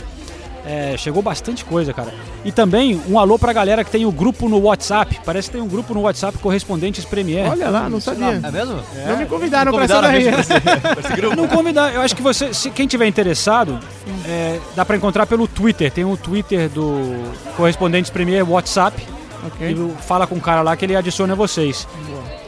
[0.65, 2.13] É, chegou bastante coisa, cara.
[2.45, 5.19] E também um alô pra galera que tem o grupo no WhatsApp.
[5.25, 7.51] Parece que tem um grupo no WhatsApp Correspondentes Premier.
[7.51, 8.41] Olha lá, não Sei sabia.
[8.47, 8.79] É mesmo?
[9.07, 10.99] Não me convidaram Não pra essa convidaram a daí.
[10.99, 11.37] esse-?
[11.37, 13.79] Não convidar, eu acho que você, se quem tiver interessado,
[14.27, 15.91] é, dá pra encontrar pelo Twitter.
[15.91, 17.25] Tem o Twitter do
[17.57, 19.03] Correspondentes Premier WhatsApp.
[19.47, 19.71] Ok.
[19.73, 21.89] E fala com o cara lá que ele adiciona vocês.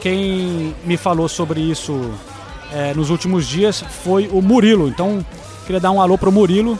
[0.01, 2.11] Quem me falou sobre isso
[2.71, 4.87] é, nos últimos dias foi o Murilo.
[4.87, 5.25] Então,
[5.65, 6.77] queria dar um alô pro Murilo,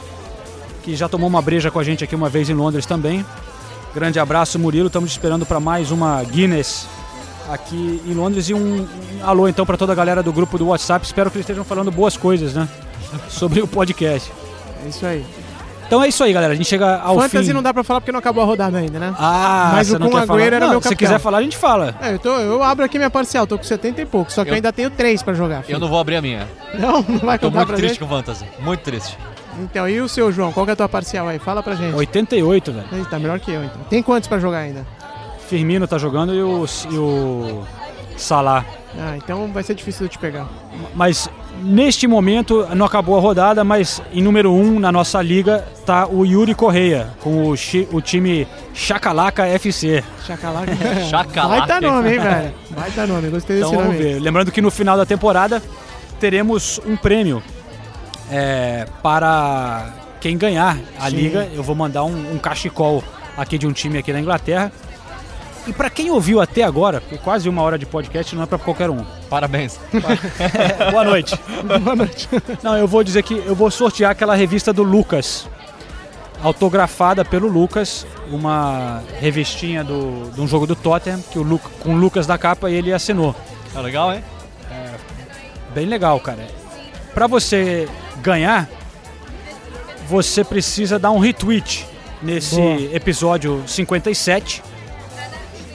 [0.84, 3.26] que já tomou uma breja com a gente aqui uma vez em Londres também.
[3.96, 4.88] Grande abraço, Murilo.
[4.88, 6.88] Estamos te esperando para mais uma Guinness
[7.50, 8.50] aqui em Londres.
[8.50, 8.86] E um,
[9.24, 11.06] alô então para toda a galera do grupo do WhatsApp.
[11.06, 12.68] Espero que eles estejam falando boas coisas, né?
[13.30, 14.32] Sobre o podcast.
[14.86, 15.26] É isso aí.
[15.86, 16.54] Então é isso aí, galera.
[16.54, 17.54] A gente chega ao Fantasy fim.
[17.54, 19.14] não dá pra falar porque não acabou a rodada ainda, né?
[19.20, 20.18] Ah, mas você o com?
[20.18, 21.08] Agüero era Não, meu se capitão.
[21.08, 21.94] quiser falar, a gente fala.
[22.02, 24.50] É, eu, tô, eu abro aqui minha parcial, tô com 70 e pouco, só que
[24.50, 25.58] eu, Eu- ainda tenho 3 pra jogar.
[25.58, 25.80] Eu filho.
[25.80, 26.48] não vou abrir a minha.
[26.74, 28.00] Não, não vai Tô contar muito pra triste gente?
[28.00, 28.46] com o Fantasy.
[28.60, 29.16] Muito triste.
[29.62, 30.52] Então, e o seu, João?
[30.52, 31.40] Qual que é a tua parcial aí?
[31.40, 31.96] Fala pra gente.
[31.96, 33.06] 88, velho.
[33.06, 33.82] Tá melhor que eu, então.
[33.90, 34.86] Tem quantos pra jogar ainda?
[35.48, 37.64] Firmino tá jogando e o, e o
[38.18, 38.66] Salah.
[38.98, 40.48] Ah, então vai ser difícil de te pegar.
[40.96, 41.28] Mas
[41.62, 46.08] neste momento não acabou a rodada, mas em número 1 um, na nossa liga tá
[46.08, 50.04] o Yuri Correia com o, chi- o time Chacalaca FC.
[50.26, 50.72] Chacalaca.
[51.10, 51.60] Chacalaca.
[51.60, 52.54] Vai dar nome, hein, velho?
[52.72, 54.08] Vai dar nome, gostei Então desse vamos nome.
[54.08, 54.14] aí.
[54.16, 54.20] ver.
[54.20, 55.62] Lembrando que no final da temporada
[56.20, 57.42] teremos um prêmio
[58.30, 61.16] é, para quem ganhar a Sim.
[61.16, 61.50] liga.
[61.54, 63.04] Eu vou mandar um, um cachecol
[63.38, 64.72] aqui de um time aqui da Inglaterra.
[65.66, 68.58] E para quem ouviu até agora, porque quase uma hora de podcast não é para
[68.58, 69.06] qualquer um.
[69.30, 69.80] Parabéns.
[70.92, 71.40] Boa noite.
[71.82, 72.28] Boa noite.
[72.62, 75.48] Não, eu vou dizer que eu vou sortear aquela revista do Lucas,
[76.42, 81.94] autografada pelo Lucas, uma revistinha do, de um jogo do Tottenham, que o Lu, com
[81.94, 83.34] o Lucas da capa e ele assinou.
[83.74, 84.22] Tá legal, hein?
[85.74, 86.46] Bem legal, cara.
[87.14, 87.88] Pra você
[88.24, 88.68] ganhar,
[90.08, 91.86] você precisa dar um retweet
[92.22, 92.96] nesse Boa.
[92.96, 94.64] episódio 57.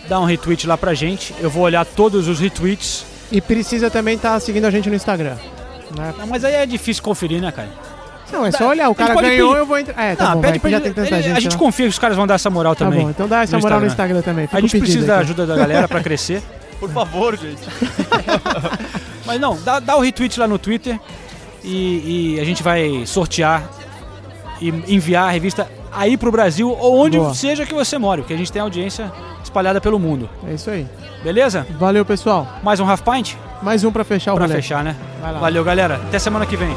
[0.08, 1.34] Dá um retweet lá pra gente.
[1.40, 3.04] Eu vou olhar todos os retweets.
[3.30, 5.36] E precisa também estar seguindo a gente no Instagram.
[5.96, 6.14] Né?
[6.18, 7.68] Não, mas aí é difícil conferir, né, cara?
[8.32, 8.88] Não, é só olhar.
[8.88, 10.02] O cara ganhou, pedir- eu vou entrar.
[10.02, 11.36] É, tá Não, bom, pede vai, pra ele- ele- gente.
[11.36, 11.58] A gente né?
[11.58, 13.02] confia que os caras vão dar essa moral Tá também.
[13.02, 14.46] bom, então dá essa moral no Instagram também.
[14.46, 15.22] Fica A gente precisa da aqui.
[15.24, 16.42] ajuda da galera pra crescer.
[16.80, 17.60] Por favor, gente.
[19.26, 20.98] Mas não, dá, dá o retweet lá no Twitter
[21.64, 23.68] e, e a gente vai sortear
[24.60, 27.34] e enviar a revista aí pro Brasil ou onde Boa.
[27.34, 29.10] seja que você mora, porque a gente tem audiência
[29.42, 30.28] espalhada pelo mundo.
[30.48, 30.86] É isso aí.
[31.22, 31.66] Beleza?
[31.78, 32.46] Valeu, pessoal.
[32.62, 33.34] Mais um Half Pint?
[33.62, 34.56] Mais um pra fechar o Pra rolê.
[34.56, 34.94] fechar, né?
[35.20, 35.38] Vai lá.
[35.40, 35.94] Valeu, galera.
[35.96, 36.74] Até semana que vem.